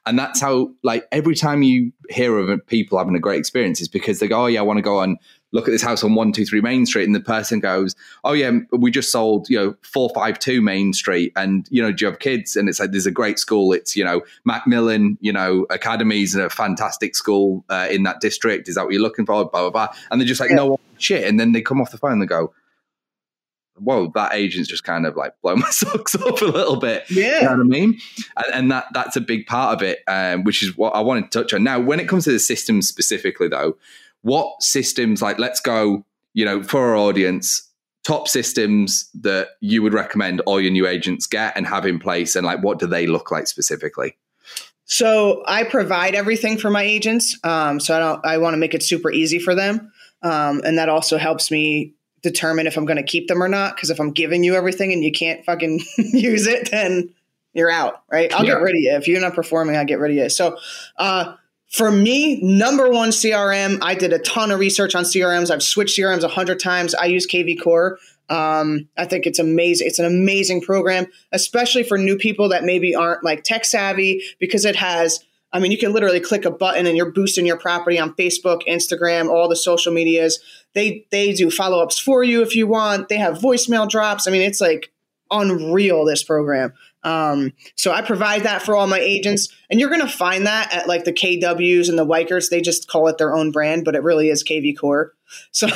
And 0.07 0.17
that's 0.17 0.41
how, 0.41 0.71
like, 0.81 1.07
every 1.11 1.35
time 1.35 1.61
you 1.61 1.91
hear 2.09 2.35
of 2.39 2.65
people 2.65 2.97
having 2.97 3.15
a 3.15 3.19
great 3.19 3.37
experience, 3.37 3.79
is 3.79 3.87
because 3.87 4.17
they 4.17 4.27
go, 4.27 4.43
"Oh 4.43 4.47
yeah, 4.47 4.61
I 4.61 4.63
want 4.63 4.77
to 4.77 4.81
go 4.81 4.97
on 4.97 5.17
look 5.51 5.67
at 5.67 5.71
this 5.71 5.81
house 5.81 6.03
on 6.03 6.15
one 6.15 6.31
two 6.31 6.45
three 6.45 6.61
Main 6.61 6.85
Street, 6.85 7.05
and 7.05 7.15
the 7.15 7.19
person 7.19 7.59
goes, 7.59 7.95
"Oh 8.23 8.33
yeah, 8.33 8.51
we 8.71 8.91
just 8.91 9.11
sold 9.11 9.49
you 9.49 9.57
know 9.57 9.75
four 9.81 10.09
five 10.13 10.39
two 10.39 10.61
Main 10.61 10.93
Street, 10.93 11.31
and 11.35 11.67
you 11.69 11.81
know 11.81 11.91
do 11.91 12.05
you 12.05 12.11
have 12.11 12.19
kids?" 12.19 12.55
And 12.55 12.69
it's 12.69 12.79
like 12.79 12.91
there's 12.91 13.05
a 13.05 13.11
great 13.11 13.39
school. 13.39 13.73
It's 13.73 13.95
you 13.95 14.03
know 14.03 14.21
Macmillan, 14.45 15.17
you 15.21 15.33
know 15.33 15.65
Academies, 15.69 16.35
a 16.35 16.49
fantastic 16.49 17.15
school 17.15 17.65
uh, 17.69 17.87
in 17.89 18.03
that 18.03 18.21
district. 18.21 18.67
Is 18.69 18.75
that 18.75 18.83
what 18.83 18.93
you're 18.93 19.01
looking 19.01 19.25
for? 19.25 19.49
Blah 19.49 19.69
blah 19.69 19.69
blah. 19.69 19.95
And 20.11 20.19
they're 20.19 20.27
just 20.27 20.39
like, 20.39 20.49
yeah. 20.49 20.57
no 20.57 20.79
shit. 20.97 21.27
And 21.27 21.39
then 21.39 21.51
they 21.51 21.61
come 21.61 21.81
off 21.81 21.91
the 21.91 21.97
phone 21.97 22.13
and 22.13 22.21
they 22.21 22.25
go, 22.25 22.53
whoa, 23.79 24.11
that 24.15 24.33
agent's 24.33 24.69
just 24.69 24.83
kind 24.83 25.05
of 25.05 25.15
like 25.15 25.33
blow 25.41 25.55
my 25.55 25.69
socks 25.69 26.15
off 26.15 26.41
a 26.41 26.45
little 26.45 26.77
bit. 26.77 27.09
Yeah. 27.09 27.37
You 27.37 27.43
know 27.43 27.51
what 27.51 27.59
I 27.59 27.63
mean? 27.63 27.99
And, 28.37 28.53
and 28.53 28.71
that 28.71 28.85
that's 28.93 29.15
a 29.15 29.21
big 29.21 29.47
part 29.47 29.75
of 29.75 29.83
it, 29.83 29.99
um, 30.07 30.43
which 30.43 30.63
is 30.63 30.77
what 30.77 30.95
I 30.95 31.01
wanted 31.01 31.31
to 31.31 31.39
touch 31.41 31.53
on. 31.53 31.63
Now, 31.63 31.79
when 31.79 31.99
it 31.99 32.07
comes 32.07 32.25
to 32.25 32.31
the 32.31 32.39
system 32.39 32.81
specifically, 32.81 33.47
though, 33.47 33.77
what 34.21 34.61
systems 34.61 35.21
like 35.21 35.39
let's 35.39 35.59
go 35.59 36.05
you 36.33 36.45
know 36.45 36.61
for 36.63 36.89
our 36.89 36.95
audience 36.95 37.69
top 38.03 38.27
systems 38.27 39.09
that 39.13 39.49
you 39.59 39.81
would 39.81 39.93
recommend 39.93 40.41
all 40.41 40.59
your 40.59 40.71
new 40.71 40.87
agents 40.87 41.27
get 41.27 41.55
and 41.55 41.67
have 41.67 41.85
in 41.85 41.99
place 41.99 42.35
and 42.35 42.45
like 42.45 42.63
what 42.63 42.79
do 42.79 42.87
they 42.87 43.05
look 43.05 43.29
like 43.31 43.45
specifically? 43.47 44.15
So 44.85 45.43
i 45.45 45.63
provide 45.63 46.15
everything 46.15 46.57
for 46.57 46.69
my 46.71 46.81
agents 46.81 47.37
um, 47.43 47.79
so 47.79 47.95
i 47.95 47.99
don't 47.99 48.25
i 48.25 48.37
want 48.39 48.53
to 48.53 48.57
make 48.57 48.73
it 48.73 48.81
super 48.81 49.11
easy 49.11 49.37
for 49.37 49.53
them 49.53 49.91
um, 50.23 50.61
and 50.65 50.77
that 50.77 50.89
also 50.89 51.17
helps 51.17 51.51
me 51.51 51.93
determine 52.23 52.65
if 52.65 52.77
i'm 52.77 52.85
going 52.85 52.97
to 52.97 53.03
keep 53.03 53.27
them 53.27 53.43
or 53.43 53.47
not 53.47 53.75
because 53.75 53.91
if 53.91 53.99
i'm 53.99 54.11
giving 54.11 54.43
you 54.43 54.55
everything 54.55 54.91
and 54.91 55.03
you 55.03 55.11
can't 55.11 55.45
fucking 55.45 55.79
use 55.97 56.47
it 56.47 56.71
then 56.71 57.13
you're 57.53 57.71
out 57.71 58.03
right? 58.11 58.33
I'll 58.33 58.45
yeah. 58.45 58.53
get 58.53 58.61
rid 58.61 58.75
of 58.75 58.79
you. 58.79 58.95
If 58.95 59.07
you're 59.07 59.21
not 59.21 59.33
performing 59.33 59.75
i'll 59.75 59.85
get 59.85 59.99
rid 59.99 60.11
of 60.11 60.17
you. 60.17 60.29
So 60.29 60.57
uh, 60.97 61.35
for 61.69 61.91
me, 61.91 62.39
number 62.41 62.89
one 62.89 63.09
CRM, 63.09 63.77
I 63.81 63.93
did 63.93 64.11
a 64.11 64.19
ton 64.19 64.51
of 64.51 64.59
research 64.59 64.95
on 64.95 65.03
CRMs. 65.03 65.51
I've 65.51 65.61
switched 65.61 65.97
CRMs 65.97 66.23
a 66.23 66.27
hundred 66.27 66.59
times. 66.59 66.95
I 66.95 67.05
use 67.05 67.27
KV 67.27 67.61
Core. 67.61 67.99
Um, 68.27 68.87
I 68.97 69.05
think 69.05 69.25
it's 69.25 69.39
amazing. 69.39 69.87
It's 69.87 69.99
an 69.99 70.05
amazing 70.05 70.61
program, 70.61 71.07
especially 71.31 71.83
for 71.83 71.97
new 71.97 72.17
people 72.17 72.49
that 72.49 72.63
maybe 72.63 72.95
aren't 72.95 73.23
like 73.23 73.43
tech 73.43 73.65
savvy 73.65 74.23
because 74.39 74.65
it 74.65 74.75
has, 74.75 75.23
I 75.51 75.59
mean, 75.59 75.71
you 75.71 75.77
can 75.77 75.93
literally 75.93 76.19
click 76.19 76.45
a 76.45 76.51
button 76.51 76.85
and 76.87 76.97
you're 76.97 77.11
boosting 77.11 77.45
your 77.45 77.57
property 77.57 77.99
on 77.99 78.13
Facebook, 78.13 78.61
Instagram, 78.67 79.29
all 79.29 79.47
the 79.47 79.55
social 79.55 79.93
medias. 79.93 80.39
They, 80.73 81.05
they 81.11 81.33
do 81.33 81.49
follow 81.49 81.81
ups 81.81 81.99
for 81.99 82.23
you 82.23 82.41
if 82.41 82.55
you 82.55 82.67
want. 82.67 83.09
They 83.09 83.17
have 83.17 83.39
voicemail 83.39 83.89
drops. 83.89 84.27
I 84.27 84.31
mean, 84.31 84.43
it's 84.43 84.61
like 84.61 84.91
unreal, 85.31 86.05
this 86.05 86.23
program. 86.23 86.73
Um, 87.03 87.53
so 87.75 87.91
I 87.91 88.01
provide 88.01 88.43
that 88.43 88.61
for 88.61 88.75
all 88.75 88.87
my 88.87 88.99
agents, 88.99 89.49
and 89.69 89.79
you're 89.79 89.89
going 89.89 90.01
to 90.01 90.07
find 90.07 90.45
that 90.47 90.73
at 90.73 90.87
like 90.87 91.05
the 91.05 91.13
KWs 91.13 91.89
and 91.89 91.97
the 91.97 92.05
Weicherts. 92.05 92.49
They 92.49 92.61
just 92.61 92.87
call 92.87 93.07
it 93.07 93.17
their 93.17 93.33
own 93.33 93.51
brand, 93.51 93.85
but 93.85 93.95
it 93.95 94.03
really 94.03 94.29
is 94.29 94.43
KV 94.43 94.77
Core. 94.77 95.13
So, 95.51 95.67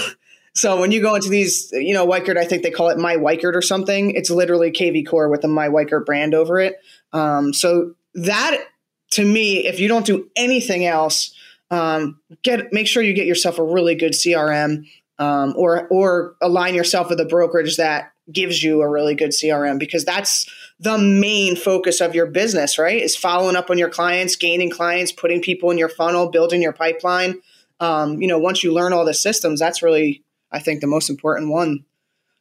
so 0.55 0.79
when 0.79 0.91
you 0.91 0.99
go 0.99 1.13
into 1.13 1.29
these, 1.29 1.71
you 1.73 1.93
know, 1.93 2.07
Weichert, 2.07 2.37
I 2.37 2.45
think 2.45 2.63
they 2.63 2.71
call 2.71 2.89
it 2.89 2.97
My 2.97 3.17
Weichert 3.17 3.53
or 3.53 3.61
something. 3.61 4.15
It's 4.15 4.31
literally 4.31 4.71
KV 4.71 5.07
Core 5.07 5.29
with 5.29 5.41
the 5.41 5.47
My 5.47 5.67
Weichert 5.67 6.07
brand 6.07 6.33
over 6.33 6.59
it. 6.59 6.77
Um, 7.11 7.53
so 7.53 7.93
that 8.15 8.63
to 9.11 9.23
me, 9.23 9.65
if 9.67 9.79
you 9.79 9.87
don't 9.87 10.07
do 10.07 10.27
anything 10.35 10.85
else, 10.85 11.35
um, 11.69 12.19
get 12.43 12.73
make 12.73 12.87
sure 12.87 13.03
you 13.03 13.13
get 13.13 13.27
yourself 13.27 13.59
a 13.59 13.63
really 13.63 13.95
good 13.95 14.13
CRM, 14.13 14.85
um, 15.19 15.53
or 15.55 15.87
or 15.89 16.35
align 16.41 16.73
yourself 16.75 17.09
with 17.09 17.19
a 17.19 17.25
brokerage 17.25 17.77
that 17.77 18.11
gives 18.31 18.63
you 18.63 18.81
a 18.81 18.89
really 18.89 19.15
good 19.15 19.31
CRM 19.31 19.79
because 19.79 20.05
that's 20.05 20.49
the 20.83 20.97
main 20.97 21.55
focus 21.55 22.01
of 22.01 22.13
your 22.13 22.25
business, 22.25 22.77
right? 22.77 23.01
Is 23.01 23.15
following 23.15 23.55
up 23.55 23.69
on 23.69 23.77
your 23.77 23.89
clients, 23.89 24.35
gaining 24.35 24.69
clients, 24.69 25.13
putting 25.13 25.41
people 25.41 25.71
in 25.71 25.77
your 25.77 25.87
funnel, 25.87 26.29
building 26.29 26.61
your 26.61 26.73
pipeline. 26.73 27.41
Um, 27.79 28.21
you 28.21 28.27
know, 28.27 28.37
once 28.37 28.63
you 28.63 28.73
learn 28.73 28.91
all 28.91 29.05
the 29.05 29.13
systems, 29.13 29.61
that's 29.61 29.81
really, 29.81 30.23
I 30.51 30.59
think, 30.59 30.81
the 30.81 30.87
most 30.87 31.09
important 31.09 31.51
one. 31.51 31.85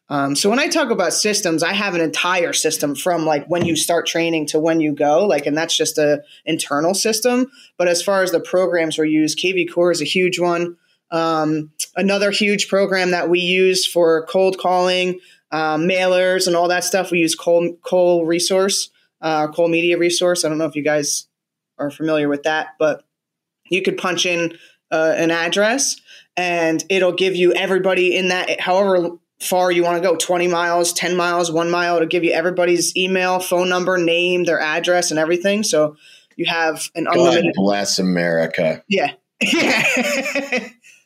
Um, 0.08 0.34
so 0.34 0.50
when 0.50 0.58
I 0.58 0.66
talk 0.66 0.90
about 0.90 1.12
systems, 1.12 1.62
I 1.62 1.72
have 1.72 1.94
an 1.94 2.00
entire 2.00 2.52
system 2.52 2.96
from 2.96 3.24
like 3.24 3.46
when 3.46 3.64
you 3.64 3.76
start 3.76 4.06
training 4.06 4.46
to 4.48 4.58
when 4.58 4.80
you 4.80 4.92
go, 4.92 5.24
like, 5.24 5.46
and 5.46 5.56
that's 5.56 5.76
just 5.76 5.96
a 5.96 6.24
internal 6.44 6.94
system. 6.94 7.46
But 7.78 7.86
as 7.86 8.02
far 8.02 8.24
as 8.24 8.32
the 8.32 8.40
programs 8.40 8.98
we 8.98 9.08
use, 9.08 9.36
KV 9.36 9.72
Core 9.72 9.92
is 9.92 10.02
a 10.02 10.04
huge 10.04 10.40
one. 10.40 10.76
Um, 11.12 11.70
another 11.94 12.32
huge 12.32 12.68
program 12.68 13.12
that 13.12 13.30
we 13.30 13.38
use 13.38 13.86
for 13.86 14.26
cold 14.26 14.58
calling 14.58 15.20
um, 15.52 15.82
mailers 15.82 16.46
and 16.46 16.56
all 16.56 16.68
that 16.68 16.84
stuff. 16.84 17.10
We 17.10 17.20
use 17.20 17.34
Cole 17.34 17.76
Cole 17.82 18.26
Resource, 18.26 18.90
uh, 19.20 19.48
Cole 19.48 19.68
Media 19.68 19.98
Resource. 19.98 20.44
I 20.44 20.48
don't 20.48 20.58
know 20.58 20.66
if 20.66 20.74
you 20.74 20.82
guys 20.82 21.28
are 21.78 21.90
familiar 21.90 22.28
with 22.28 22.42
that, 22.44 22.68
but 22.78 23.04
you 23.68 23.82
could 23.82 23.98
punch 23.98 24.26
in 24.26 24.56
uh, 24.90 25.14
an 25.16 25.30
address 25.30 26.00
and 26.36 26.84
it'll 26.88 27.12
give 27.12 27.36
you 27.36 27.52
everybody 27.52 28.16
in 28.16 28.28
that, 28.28 28.60
however 28.60 29.18
far 29.40 29.72
you 29.72 29.82
want 29.82 30.02
to 30.02 30.08
go 30.08 30.16
20 30.16 30.48
miles, 30.48 30.92
10 30.92 31.16
miles, 31.16 31.50
one 31.50 31.70
mile. 31.70 31.96
It'll 31.96 32.08
give 32.08 32.24
you 32.24 32.32
everybody's 32.32 32.96
email, 32.96 33.40
phone 33.40 33.68
number, 33.68 33.98
name, 33.98 34.44
their 34.44 34.60
address, 34.60 35.10
and 35.10 35.18
everything. 35.18 35.62
So 35.62 35.96
you 36.36 36.46
have 36.46 36.88
an 36.94 37.06
unlimited. 37.10 37.54
God 37.56 37.62
bless 37.62 37.98
America. 37.98 38.82
Yeah. 38.88 39.12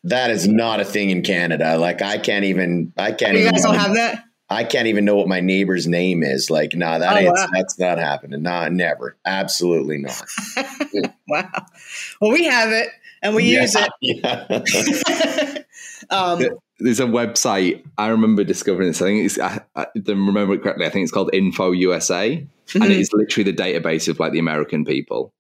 that 0.04 0.30
is 0.30 0.46
not 0.46 0.80
a 0.80 0.84
thing 0.84 1.10
in 1.10 1.22
Canada. 1.22 1.78
Like 1.78 2.02
I 2.02 2.18
can't 2.18 2.44
even. 2.44 2.92
I 2.96 3.12
can't. 3.12 3.32
You 3.32 3.40
even 3.40 3.52
guys 3.54 3.62
don't 3.62 3.74
have 3.74 3.94
that. 3.94 4.25
I 4.48 4.64
can't 4.64 4.86
even 4.86 5.04
know 5.04 5.16
what 5.16 5.26
my 5.28 5.40
neighbor's 5.40 5.86
name 5.86 6.22
is. 6.22 6.50
Like, 6.50 6.74
nah, 6.74 6.98
that 6.98 7.14
oh, 7.14 7.18
ain't, 7.18 7.34
wow. 7.34 7.48
that's 7.52 7.78
not 7.78 7.98
happening. 7.98 8.42
Nah, 8.42 8.68
never. 8.68 9.16
Absolutely 9.24 9.98
not. 9.98 10.22
wow. 11.28 11.50
Well, 12.20 12.32
we 12.32 12.44
have 12.44 12.70
it 12.70 12.88
and 13.22 13.34
we 13.34 13.44
yeah, 13.52 13.62
use 13.62 13.74
it. 13.74 13.90
Yeah. 14.00 15.64
um, 16.16 16.44
There's 16.78 17.00
a 17.00 17.06
website. 17.06 17.84
I 17.98 18.08
remember 18.08 18.44
discovering 18.44 18.88
this. 18.88 19.02
I 19.02 19.06
think 19.06 19.26
it's, 19.26 19.38
I, 19.38 19.60
I 19.74 19.86
remember 20.06 20.54
it 20.54 20.62
correctly. 20.62 20.86
I 20.86 20.90
think 20.90 21.02
it's 21.02 21.12
called 21.12 21.34
Info 21.34 21.72
USA. 21.72 22.36
Mm-hmm. 22.36 22.82
And 22.82 22.92
it 22.92 23.00
is 23.00 23.10
literally 23.12 23.50
the 23.50 23.56
database 23.56 24.08
of 24.08 24.20
like 24.20 24.32
the 24.32 24.38
American 24.38 24.84
people 24.84 25.32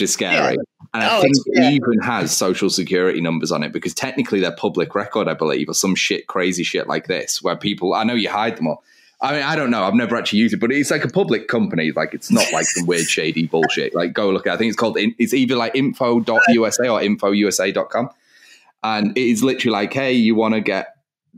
is 0.00 0.12
scary. 0.12 0.54
Yeah. 0.54 0.86
And 0.92 1.02
I 1.02 1.18
oh, 1.18 1.20
think 1.22 1.34
it 1.46 1.72
even 1.72 2.00
has 2.02 2.36
social 2.36 2.70
security 2.70 3.20
numbers 3.20 3.50
on 3.50 3.62
it 3.62 3.72
because 3.72 3.94
technically 3.94 4.40
they're 4.40 4.54
public 4.54 4.94
record, 4.94 5.28
I 5.28 5.34
believe, 5.34 5.68
or 5.68 5.74
some 5.74 5.94
shit, 5.94 6.26
crazy 6.28 6.62
shit 6.62 6.86
like 6.86 7.06
this, 7.06 7.42
where 7.42 7.56
people, 7.56 7.94
I 7.94 8.04
know 8.04 8.14
you 8.14 8.30
hide 8.30 8.56
them 8.56 8.68
all. 8.68 8.84
I 9.20 9.32
mean, 9.32 9.42
I 9.42 9.56
don't 9.56 9.70
know. 9.70 9.84
I've 9.84 9.94
never 9.94 10.16
actually 10.16 10.40
used 10.40 10.54
it, 10.54 10.60
but 10.60 10.70
it's 10.70 10.90
like 10.90 11.04
a 11.04 11.08
public 11.08 11.48
company. 11.48 11.92
Like, 11.92 12.14
it's 12.14 12.30
not 12.30 12.52
like 12.52 12.66
some 12.66 12.86
weird, 12.86 13.06
shady 13.08 13.46
bullshit. 13.46 13.94
Like, 13.94 14.12
go 14.12 14.30
look 14.30 14.46
at 14.46 14.50
it. 14.50 14.54
I 14.54 14.58
think 14.58 14.68
it's 14.68 14.78
called, 14.78 14.96
it's 14.98 15.34
either 15.34 15.56
like 15.56 15.74
info.usa 15.74 16.88
or 16.88 17.00
infousa.com. 17.00 18.10
And 18.82 19.16
it 19.16 19.22
is 19.22 19.42
literally 19.42 19.72
like, 19.72 19.92
hey, 19.92 20.12
you 20.12 20.34
want 20.34 20.54
to 20.54 20.60
get 20.60 20.94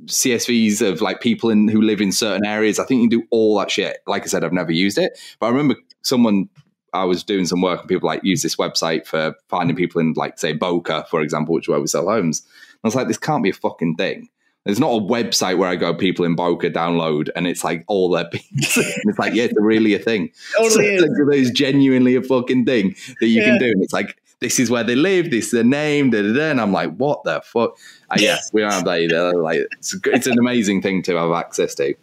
CSVs 0.06 0.86
of 0.86 1.00
like 1.00 1.20
people 1.20 1.48
in 1.50 1.68
who 1.68 1.80
live 1.80 2.00
in 2.00 2.12
certain 2.12 2.44
areas. 2.44 2.78
I 2.78 2.84
think 2.84 3.02
you 3.02 3.08
can 3.08 3.20
do 3.20 3.26
all 3.30 3.58
that 3.58 3.70
shit. 3.70 3.98
Like 4.06 4.24
I 4.24 4.26
said, 4.26 4.44
I've 4.44 4.52
never 4.52 4.72
used 4.72 4.98
it, 4.98 5.18
but 5.38 5.46
I 5.46 5.50
remember 5.50 5.76
someone 6.02 6.48
I 6.96 7.04
was 7.04 7.22
doing 7.22 7.46
some 7.46 7.60
work 7.60 7.80
and 7.80 7.88
people 7.88 8.06
like 8.06 8.24
use 8.24 8.42
this 8.42 8.56
website 8.56 9.06
for 9.06 9.34
finding 9.48 9.76
people 9.76 10.00
in 10.00 10.14
like 10.14 10.38
say 10.38 10.52
Boca, 10.52 11.06
for 11.10 11.20
example, 11.20 11.54
which 11.54 11.64
is 11.64 11.68
where 11.68 11.80
we 11.80 11.86
sell 11.86 12.08
homes. 12.08 12.40
And 12.40 12.78
I 12.84 12.88
was 12.88 12.94
like, 12.94 13.08
this 13.08 13.18
can't 13.18 13.42
be 13.42 13.50
a 13.50 13.54
fucking 13.54 13.96
thing. 13.96 14.28
There's 14.64 14.80
not 14.80 14.90
a 14.90 15.00
website 15.00 15.58
where 15.58 15.68
I 15.68 15.76
go, 15.76 15.94
people 15.94 16.24
in 16.24 16.34
Boca 16.34 16.68
download, 16.68 17.28
and 17.36 17.46
it's 17.46 17.62
like 17.62 17.84
all 17.86 18.10
their 18.10 18.24
people. 18.24 18.48
it's 19.04 19.18
like, 19.18 19.32
yeah, 19.32 19.44
it's 19.44 19.54
really 19.56 19.94
a 19.94 19.98
thing. 20.00 20.32
Totally 20.58 20.98
so, 21.00 21.06
There's 21.30 21.52
genuinely 21.52 22.16
a 22.16 22.22
fucking 22.22 22.64
thing 22.64 22.96
that 23.20 23.28
you 23.28 23.42
yeah. 23.42 23.50
can 23.50 23.58
do, 23.60 23.66
and 23.66 23.82
it's 23.82 23.92
like 23.92 24.20
this 24.40 24.58
is 24.58 24.68
where 24.68 24.82
they 24.82 24.96
live, 24.96 25.30
this 25.30 25.46
is 25.46 25.50
their 25.52 25.64
name, 25.64 26.10
da, 26.10 26.20
da, 26.20 26.32
da. 26.32 26.50
and 26.50 26.60
I'm 26.60 26.72
like, 26.72 26.96
what 26.96 27.22
the 27.22 27.40
fuck? 27.44 27.78
Uh, 28.10 28.16
yeah, 28.18 28.38
we 28.52 28.62
are 28.62 28.66
not 28.66 28.74
have 28.74 28.84
that 28.86 29.00
either. 29.00 29.32
Like, 29.34 29.60
it's, 29.78 29.96
it's 30.06 30.26
an 30.26 30.38
amazing 30.38 30.82
thing 30.82 31.00
to 31.04 31.16
have 31.16 31.30
access 31.30 31.74
to. 31.76 31.94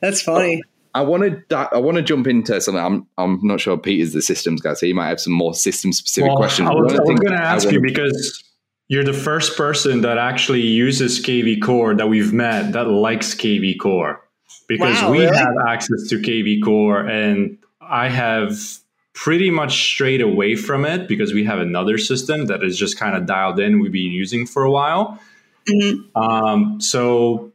That's 0.00 0.22
funny. 0.22 0.62
I 0.94 1.02
want 1.02 1.48
to 1.48 1.56
I 1.72 1.78
want 1.78 1.96
to 1.96 2.02
jump 2.02 2.26
into 2.26 2.60
something. 2.60 2.82
I'm 2.82 3.06
I'm 3.16 3.40
not 3.42 3.60
sure 3.60 3.76
Peter's 3.78 4.12
the 4.12 4.22
systems 4.22 4.60
guy, 4.60 4.74
so 4.74 4.86
he 4.86 4.92
might 4.92 5.08
have 5.08 5.20
some 5.20 5.32
more 5.32 5.54
system 5.54 5.92
specific 5.92 6.28
well, 6.28 6.36
questions. 6.36 6.68
I 6.68 6.72
was, 6.72 6.92
was 6.92 7.20
going 7.20 7.36
to 7.36 7.42
ask 7.42 7.70
you 7.70 7.80
because 7.80 8.42
you're 8.88 9.04
the 9.04 9.12
first 9.12 9.56
person 9.56 10.00
that 10.00 10.18
actually 10.18 10.62
uses 10.62 11.24
KV 11.24 11.62
Core 11.62 11.94
that 11.94 12.08
we've 12.08 12.32
met 12.32 12.72
that 12.72 12.88
likes 12.88 13.34
KV 13.34 13.78
Core 13.78 14.20
because 14.66 15.00
wow, 15.02 15.12
we 15.12 15.20
really? 15.20 15.36
have 15.36 15.54
access 15.68 16.08
to 16.08 16.16
KV 16.16 16.62
Core 16.64 17.00
and 17.00 17.56
I 17.80 18.08
have 18.08 18.56
pretty 19.14 19.50
much 19.50 19.84
strayed 19.92 20.20
away 20.20 20.56
from 20.56 20.84
it 20.84 21.06
because 21.06 21.32
we 21.32 21.44
have 21.44 21.60
another 21.60 21.98
system 21.98 22.46
that 22.46 22.64
is 22.64 22.78
just 22.78 22.98
kind 22.98 23.16
of 23.16 23.26
dialed 23.26 23.60
in 23.60 23.78
we've 23.80 23.92
been 23.92 24.10
using 24.10 24.46
for 24.46 24.64
a 24.64 24.70
while. 24.70 25.20
Mm-hmm. 25.68 26.16
Um, 26.20 26.80
so 26.80 27.52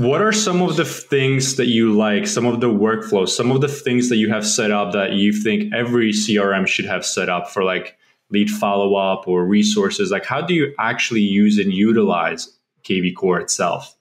what 0.00 0.22
are 0.22 0.32
some 0.32 0.62
of 0.62 0.76
the 0.76 0.84
things 0.86 1.56
that 1.56 1.66
you 1.66 1.92
like, 1.92 2.26
some 2.26 2.46
of 2.46 2.60
the 2.60 2.68
workflows, 2.68 3.28
some 3.28 3.50
of 3.50 3.60
the 3.60 3.68
things 3.68 4.08
that 4.08 4.16
you 4.16 4.30
have 4.30 4.46
set 4.46 4.70
up 4.70 4.94
that 4.94 5.12
you 5.12 5.30
think 5.30 5.74
every 5.74 6.10
CRM 6.10 6.66
should 6.66 6.86
have 6.86 7.04
set 7.04 7.28
up 7.28 7.50
for 7.50 7.62
like 7.62 7.98
lead 8.30 8.48
follow 8.48 8.94
up 8.94 9.28
or 9.28 9.44
resources? 9.44 10.10
Like, 10.10 10.24
how 10.24 10.40
do 10.40 10.54
you 10.54 10.74
actually 10.78 11.20
use 11.20 11.58
and 11.58 11.70
utilize 11.70 12.56
KV 12.82 13.14
Core 13.14 13.40
itself? 13.40 13.94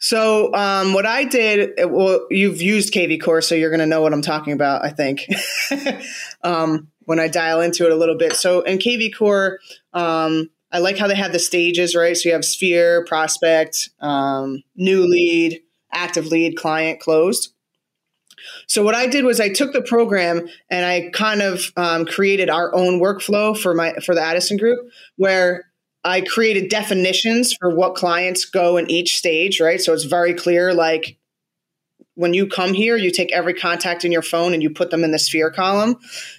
So 0.00 0.52
um, 0.52 0.92
what 0.92 1.06
I 1.06 1.22
did, 1.22 1.74
well, 1.88 2.26
you've 2.28 2.60
used 2.60 2.92
KV 2.92 3.22
Core, 3.22 3.42
so 3.42 3.54
you're 3.54 3.70
going 3.70 3.78
to 3.78 3.86
know 3.86 4.02
what 4.02 4.12
I'm 4.12 4.22
talking 4.22 4.54
about. 4.54 4.84
I 4.84 4.90
think 4.90 5.28
um, 6.42 6.88
when 7.04 7.20
I 7.20 7.28
dial 7.28 7.60
into 7.60 7.86
it 7.86 7.92
a 7.92 7.96
little 7.96 8.18
bit. 8.18 8.34
So 8.34 8.62
in 8.62 8.78
KV 8.78 9.14
Core, 9.16 9.60
um, 9.92 10.50
I 10.76 10.78
like 10.78 10.98
how 10.98 11.08
they 11.08 11.14
have 11.14 11.32
the 11.32 11.38
stages, 11.38 11.94
right? 11.94 12.14
So 12.14 12.28
you 12.28 12.34
have 12.34 12.44
Sphere, 12.44 13.02
Prospect, 13.06 13.88
um, 14.00 14.62
New 14.74 15.06
Lead, 15.06 15.62
Active 15.90 16.26
Lead, 16.26 16.58
Client, 16.58 17.00
Closed. 17.00 17.54
So 18.66 18.82
what 18.82 18.94
I 18.94 19.06
did 19.06 19.24
was 19.24 19.40
I 19.40 19.48
took 19.48 19.72
the 19.72 19.80
program 19.80 20.46
and 20.68 20.84
I 20.84 21.08
kind 21.14 21.40
of 21.40 21.72
um, 21.78 22.04
created 22.04 22.50
our 22.50 22.74
own 22.74 23.00
workflow 23.00 23.58
for 23.58 23.72
my 23.72 23.94
for 24.04 24.14
the 24.14 24.20
Addison 24.20 24.58
Group, 24.58 24.90
where 25.16 25.64
I 26.04 26.20
created 26.20 26.68
definitions 26.68 27.54
for 27.54 27.74
what 27.74 27.94
clients 27.94 28.44
go 28.44 28.76
in 28.76 28.90
each 28.90 29.16
stage, 29.16 29.62
right? 29.62 29.80
So 29.80 29.94
it's 29.94 30.04
very 30.04 30.34
clear 30.34 30.74
like 30.74 31.16
when 32.16 32.32
you 32.32 32.46
come 32.46 32.72
here, 32.72 32.96
you 32.96 33.10
take 33.10 33.30
every 33.32 33.54
contact 33.54 34.04
in 34.04 34.10
your 34.10 34.22
phone 34.22 34.54
and 34.54 34.62
you 34.62 34.70
put 34.70 34.90
them 34.90 35.04
in 35.04 35.12
the 35.12 35.18
sphere 35.18 35.50
column. 35.50 35.96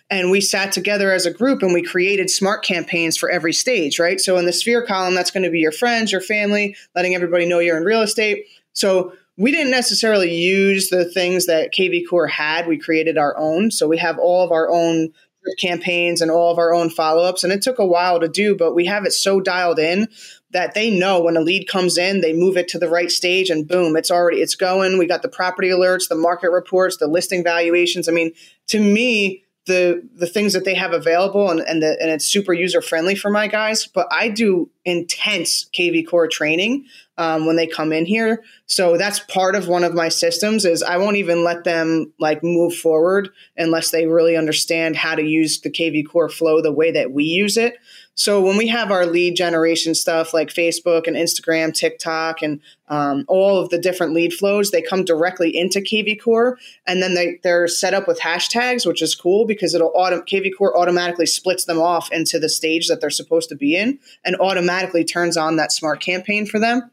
And 0.10 0.32
we 0.32 0.42
sat 0.42 0.72
together 0.72 1.14
as 1.14 1.26
a 1.26 1.32
group 1.32 1.62
and 1.62 1.72
we 1.72 1.84
created 1.84 2.30
smart 2.30 2.66
campaigns 2.66 3.16
for 3.16 3.30
every 3.30 3.54
stage, 3.54 4.00
right? 4.00 4.20
So 4.20 4.38
in 4.38 4.46
the 4.46 4.54
sphere 4.54 4.86
column, 4.86 5.14
that's 5.14 5.32
going 5.32 5.44
to 5.44 5.52
be 5.52 5.60
your 5.60 5.72
friends, 5.72 6.12
your 6.12 6.22
family, 6.22 6.76
letting 6.96 7.14
everybody 7.14 7.46
know 7.46 7.60
you're 7.60 7.78
in 7.78 7.84
real 7.84 8.02
estate. 8.02 8.46
So 8.74 9.14
we 9.38 9.52
didn't 9.52 9.72
necessarily 9.72 10.34
use 10.34 10.90
the 10.90 11.06
things 11.06 11.46
that 11.46 11.74
KV 11.74 12.10
Core 12.10 12.28
had. 12.28 12.68
We 12.68 12.80
created 12.80 13.20
our 13.20 13.38
own. 13.38 13.70
So 13.70 13.88
we 13.88 14.00
have 14.00 14.18
all 14.18 14.44
of 14.44 14.52
our 14.52 14.70
own 14.72 15.14
campaigns 15.60 16.22
and 16.22 16.32
all 16.32 16.52
of 16.52 16.58
our 16.58 16.74
own 16.74 16.90
follow 16.90 17.24
ups. 17.24 17.44
And 17.44 17.54
it 17.54 17.62
took 17.62 17.80
a 17.80 17.86
while 17.86 18.20
to 18.20 18.28
do, 18.28 18.56
but 18.56 18.74
we 18.74 18.86
have 18.86 19.06
it 19.06 19.14
so 19.14 19.40
dialed 19.40 19.80
in 19.80 20.08
that 20.52 20.74
they 20.74 20.90
know 20.90 21.22
when 21.22 21.38
a 21.38 21.42
lead 21.42 21.68
comes 21.68 21.98
in, 21.98 22.22
they 22.22 22.34
move 22.34 22.58
it 22.58 22.68
to 22.70 22.80
the 22.80 22.90
right 22.90 23.12
stage 23.12 23.50
and 23.50 23.68
boom, 23.68 23.98
it's 23.98 24.12
already 24.12 24.42
it's 24.42 24.56
going. 24.56 24.98
We 24.98 25.06
got 25.06 25.22
the 25.22 25.30
property 25.30 25.70
alerts, 25.70 26.08
the 26.08 26.16
market 26.16 26.52
reports, 26.52 26.98
the 26.98 27.08
listing 27.08 27.44
valuations. 27.44 28.08
I 28.08 28.14
mean, 28.14 28.32
to 28.68 28.80
me, 28.80 29.44
the 29.68 30.08
the 30.16 30.26
things 30.26 30.54
that 30.54 30.66
they 30.66 30.74
have 30.74 30.94
available 30.94 31.52
and 31.52 31.60
and, 31.60 31.84
the, 31.84 31.98
and 32.02 32.10
it's 32.10 32.26
super 32.26 32.54
user 32.54 32.82
friendly 32.82 33.14
for 33.14 33.30
my 33.30 33.48
guys. 33.48 33.86
But 33.86 34.08
I 34.10 34.30
do 34.30 34.70
intense 34.86 35.70
KV 35.78 36.08
Core 36.08 36.28
training 36.28 36.86
um, 37.18 37.46
when 37.46 37.58
they 37.58 37.68
come 37.68 37.92
in 37.92 38.06
here, 38.06 38.44
so 38.66 38.98
that's 38.98 39.20
part 39.20 39.56
of 39.56 39.68
one 39.68 39.84
of 39.84 39.94
my 39.94 40.10
systems. 40.10 40.66
Is 40.66 40.82
I 40.82 40.98
won't 40.98 41.18
even 41.18 41.44
let 41.44 41.66
them 41.66 42.14
like 42.20 42.44
move 42.44 42.76
forward 42.76 43.30
unless 43.58 43.92
they 43.92 44.08
really 44.08 44.36
understand 44.36 44.96
how 44.96 45.16
to 45.16 45.24
use 45.24 45.60
the 45.60 45.70
KV 45.70 46.08
Core 46.10 46.30
flow 46.30 46.62
the 46.62 46.72
way 46.72 46.92
that 46.92 47.12
we 47.12 47.26
use 47.26 47.58
it. 47.58 47.78
So 48.18 48.42
when 48.42 48.58
we 48.58 48.68
have 48.70 48.92
our 48.92 49.06
lead 49.06 49.36
generation 49.36 49.94
stuff 49.94 50.34
like 50.34 50.50
Facebook 50.50 51.06
and 51.06 51.16
Instagram, 51.16 51.72
TikTok, 51.72 52.42
and 52.42 52.60
um, 52.88 53.26
all 53.28 53.60
of 53.60 53.70
the 53.70 53.78
different 53.78 54.14
lead 54.14 54.34
flows, 54.34 54.72
they 54.72 54.82
come 54.82 55.06
directly 55.06 55.56
into 55.56 55.82
KV 55.82 56.20
Core, 56.20 56.58
and 56.88 57.00
then 57.02 57.14
they 57.14 57.40
they're 57.44 57.68
set 57.68 57.94
up 57.94 58.08
with 58.08 58.20
hashtags, 58.20 58.88
which 58.88 59.04
is 59.04 59.14
cool 59.14 59.46
because 59.46 59.76
it'll 59.76 59.92
auto 59.94 60.22
KV 60.22 60.50
Core 60.58 60.76
automatically 60.76 61.28
splits 61.28 61.66
them 61.66 61.80
off 61.80 62.12
into 62.12 62.40
the 62.40 62.50
stage 62.50 62.88
that 62.88 63.02
they're 63.02 63.12
supposed 63.12 63.50
to 63.50 63.56
be 63.56 63.76
in, 63.76 64.00
and 64.26 64.36
automatically 64.38 65.04
turns 65.04 65.38
on 65.38 65.58
that 65.58 65.72
smart 65.72 66.02
campaign 66.02 66.48
for 66.48 66.60
them. 66.60 66.90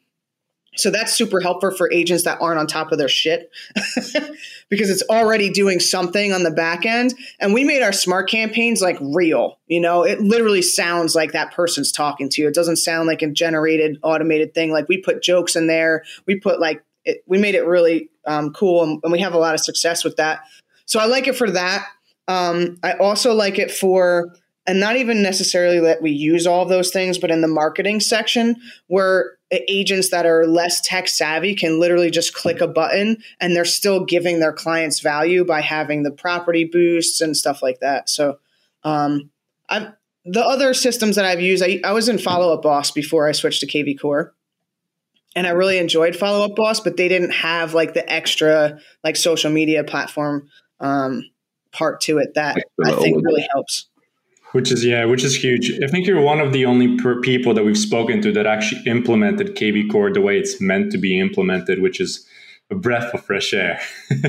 So 0.76 0.90
that's 0.90 1.12
super 1.12 1.40
helpful 1.40 1.70
for 1.70 1.90
agents 1.92 2.24
that 2.24 2.38
aren't 2.40 2.58
on 2.58 2.66
top 2.66 2.92
of 2.92 2.98
their 2.98 3.08
shit 3.08 3.50
because 4.68 4.90
it's 4.90 5.02
already 5.08 5.50
doing 5.50 5.80
something 5.80 6.32
on 6.32 6.42
the 6.42 6.50
back 6.50 6.84
end. 6.84 7.14
And 7.40 7.54
we 7.54 7.64
made 7.64 7.82
our 7.82 7.92
smart 7.92 8.28
campaigns 8.28 8.82
like 8.82 8.98
real. 9.00 9.58
You 9.66 9.80
know, 9.80 10.02
it 10.02 10.20
literally 10.20 10.62
sounds 10.62 11.14
like 11.14 11.32
that 11.32 11.52
person's 11.52 11.92
talking 11.92 12.28
to 12.30 12.42
you. 12.42 12.48
It 12.48 12.54
doesn't 12.54 12.76
sound 12.76 13.06
like 13.06 13.22
a 13.22 13.30
generated 13.30 13.98
automated 14.02 14.54
thing. 14.54 14.72
Like 14.72 14.88
we 14.88 14.98
put 14.98 15.22
jokes 15.22 15.56
in 15.56 15.66
there. 15.66 16.04
We 16.26 16.40
put 16.40 16.60
like, 16.60 16.82
it, 17.04 17.22
we 17.26 17.38
made 17.38 17.54
it 17.54 17.66
really 17.66 18.10
um, 18.26 18.52
cool 18.52 18.82
and, 18.82 19.00
and, 19.02 19.12
we 19.12 19.20
have 19.20 19.34
a 19.34 19.38
lot 19.38 19.54
of 19.54 19.60
success 19.60 20.02
with 20.04 20.16
that. 20.16 20.40
So 20.86 20.98
I 20.98 21.04
like 21.04 21.28
it 21.28 21.36
for 21.36 21.50
that. 21.50 21.86
Um, 22.28 22.78
I 22.82 22.92
also 22.94 23.34
like 23.34 23.58
it 23.58 23.70
for, 23.70 24.34
and 24.66 24.80
not 24.80 24.96
even 24.96 25.22
necessarily 25.22 25.80
that 25.80 26.00
we 26.00 26.10
use 26.10 26.46
all 26.46 26.62
of 26.62 26.68
those 26.68 26.90
things, 26.90 27.18
but 27.18 27.30
in 27.30 27.42
the 27.42 27.48
marketing 27.48 28.00
section 28.00 28.56
where 28.86 29.36
agents 29.68 30.10
that 30.10 30.26
are 30.26 30.46
less 30.46 30.80
tech 30.80 31.06
savvy 31.06 31.54
can 31.54 31.78
literally 31.78 32.10
just 32.10 32.34
click 32.34 32.60
a 32.60 32.66
button 32.66 33.18
and 33.40 33.54
they're 33.54 33.64
still 33.64 34.04
giving 34.04 34.40
their 34.40 34.52
clients 34.52 35.00
value 35.00 35.44
by 35.44 35.60
having 35.60 36.02
the 36.02 36.10
property 36.10 36.64
boosts 36.64 37.20
and 37.20 37.36
stuff 37.36 37.62
like 37.62 37.80
that. 37.80 38.08
So, 38.08 38.38
um, 38.82 39.30
I've, 39.68 39.92
the 40.24 40.44
other 40.44 40.72
systems 40.72 41.16
that 41.16 41.26
I've 41.26 41.40
used, 41.40 41.62
I, 41.62 41.80
I 41.84 41.92
was 41.92 42.08
in 42.08 42.18
Follow 42.18 42.54
Up 42.54 42.62
Boss 42.62 42.90
before 42.90 43.28
I 43.28 43.32
switched 43.32 43.60
to 43.60 43.66
KV 43.66 44.00
Core. 44.00 44.34
And 45.36 45.46
I 45.46 45.50
really 45.50 45.78
enjoyed 45.78 46.16
Follow 46.16 46.44
Up 46.44 46.56
Boss, 46.56 46.80
but 46.80 46.96
they 46.96 47.08
didn't 47.08 47.32
have 47.32 47.74
like 47.74 47.92
the 47.92 48.10
extra 48.10 48.78
like 49.02 49.16
social 49.16 49.50
media 49.50 49.84
platform 49.84 50.48
um, 50.80 51.24
part 51.72 52.00
to 52.02 52.18
it 52.18 52.34
that 52.34 52.56
I 52.82 52.92
think 52.92 53.22
really 53.22 53.46
helps 53.52 53.88
which 54.54 54.70
is 54.70 54.84
yeah 54.84 55.04
which 55.04 55.24
is 55.24 55.34
huge. 55.34 55.72
I 55.82 55.88
think 55.88 56.06
you're 56.06 56.20
one 56.20 56.38
of 56.38 56.52
the 56.52 56.64
only 56.64 56.96
people 57.22 57.54
that 57.54 57.64
we've 57.64 57.76
spoken 57.76 58.22
to 58.22 58.30
that 58.32 58.46
actually 58.46 58.82
implemented 58.86 59.56
kv 59.56 59.90
core 59.90 60.12
the 60.12 60.20
way 60.20 60.38
it's 60.38 60.60
meant 60.60 60.92
to 60.92 60.98
be 60.98 61.18
implemented 61.18 61.82
which 61.82 62.00
is 62.00 62.24
a 62.70 62.76
breath 62.76 63.12
of 63.12 63.24
fresh 63.24 63.52
air. 63.52 63.80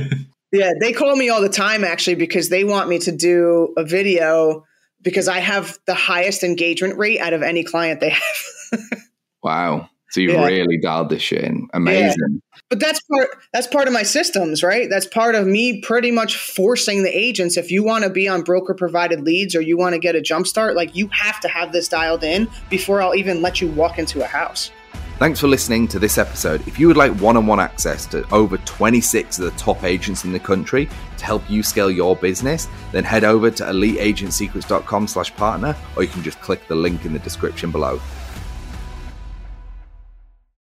Yeah 0.52 0.72
they 0.80 0.94
call 0.94 1.18
me 1.18 1.28
all 1.28 1.42
the 1.42 1.50
time 1.50 1.84
actually 1.84 2.16
because 2.16 2.48
they 2.48 2.64
want 2.64 2.88
me 2.88 2.98
to 3.00 3.12
do 3.12 3.74
a 3.76 3.84
video 3.84 4.64
because 5.02 5.28
i 5.28 5.40
have 5.40 5.78
the 5.86 5.94
highest 5.94 6.44
engagement 6.44 6.98
rate 6.98 7.20
out 7.20 7.34
of 7.34 7.44
any 7.44 7.64
client 7.64 8.00
they 8.00 8.12
have. 8.12 8.40
Wow 9.44 9.90
so 10.16 10.22
you've 10.22 10.32
yeah. 10.32 10.46
really 10.46 10.78
dialed 10.78 11.10
this 11.10 11.22
shit 11.22 11.44
in. 11.44 11.68
Amazing. 11.74 12.16
Yeah. 12.18 12.60
But 12.70 12.80
that's 12.80 13.02
part 13.02 13.28
that's 13.52 13.68
part 13.68 13.88
of 13.90 13.94
my 13.94 14.04
systems, 14.04 14.64
right? 14.64 14.90
That's 14.90 15.06
part 15.06 15.36
of 15.36 15.46
me 15.46 15.82
pretty 15.82 16.10
much 16.10 16.38
forcing 16.38 17.04
the 17.04 17.16
agents. 17.16 17.58
If 17.58 17.70
you 17.70 17.84
want 17.84 18.06
to 18.06 18.10
be 18.10 18.26
on 18.26 18.42
broker 18.42 18.74
provided 18.74 19.24
leads 19.24 19.56
or 19.56 19.62
you 19.62 19.78
want 19.78 19.92
to 19.92 20.00
get 20.00 20.16
a 20.16 20.22
jump 20.22 20.48
start, 20.48 20.74
like 20.74 20.96
you 20.96 21.10
have 21.10 21.42
to 21.42 21.50
have 21.50 21.74
this 21.74 21.90
dialed 21.90 22.24
in 22.24 22.48
before 22.70 23.02
I'll 23.02 23.14
even 23.14 23.42
let 23.42 23.60
you 23.60 23.68
walk 23.68 24.00
into 24.00 24.24
a 24.24 24.26
house. 24.26 24.72
Thanks 25.20 25.42
for 25.42 25.48
listening 25.48 25.90
to 25.90 26.00
this 26.00 26.18
episode. 26.18 26.66
If 26.66 26.80
you 26.80 26.88
would 26.88 26.98
like 26.98 27.12
one 27.20 27.36
on 27.36 27.46
one 27.46 27.60
access 27.60 28.06
to 28.08 28.26
over 28.34 28.58
26 28.60 29.40
of 29.40 29.46
the 29.46 29.52
top 29.52 29.84
agents 29.84 30.24
in 30.24 30.32
the 30.32 30.40
country 30.40 30.88
to 31.18 31.26
help 31.26 31.50
you 31.50 31.62
scale 31.62 31.92
your 31.92 32.16
business, 32.16 32.70
then 32.94 33.04
head 33.04 33.26
over 33.26 33.52
to 33.52 33.64
eliteagentsecrets.com 33.64 35.08
slash 35.08 35.36
partner, 35.36 35.76
or 35.98 36.04
you 36.04 36.10
can 36.10 36.24
just 36.24 36.40
click 36.40 36.66
the 36.70 36.76
link 36.76 37.04
in 37.04 37.12
the 37.12 37.20
description 37.20 37.70
below. 37.70 38.00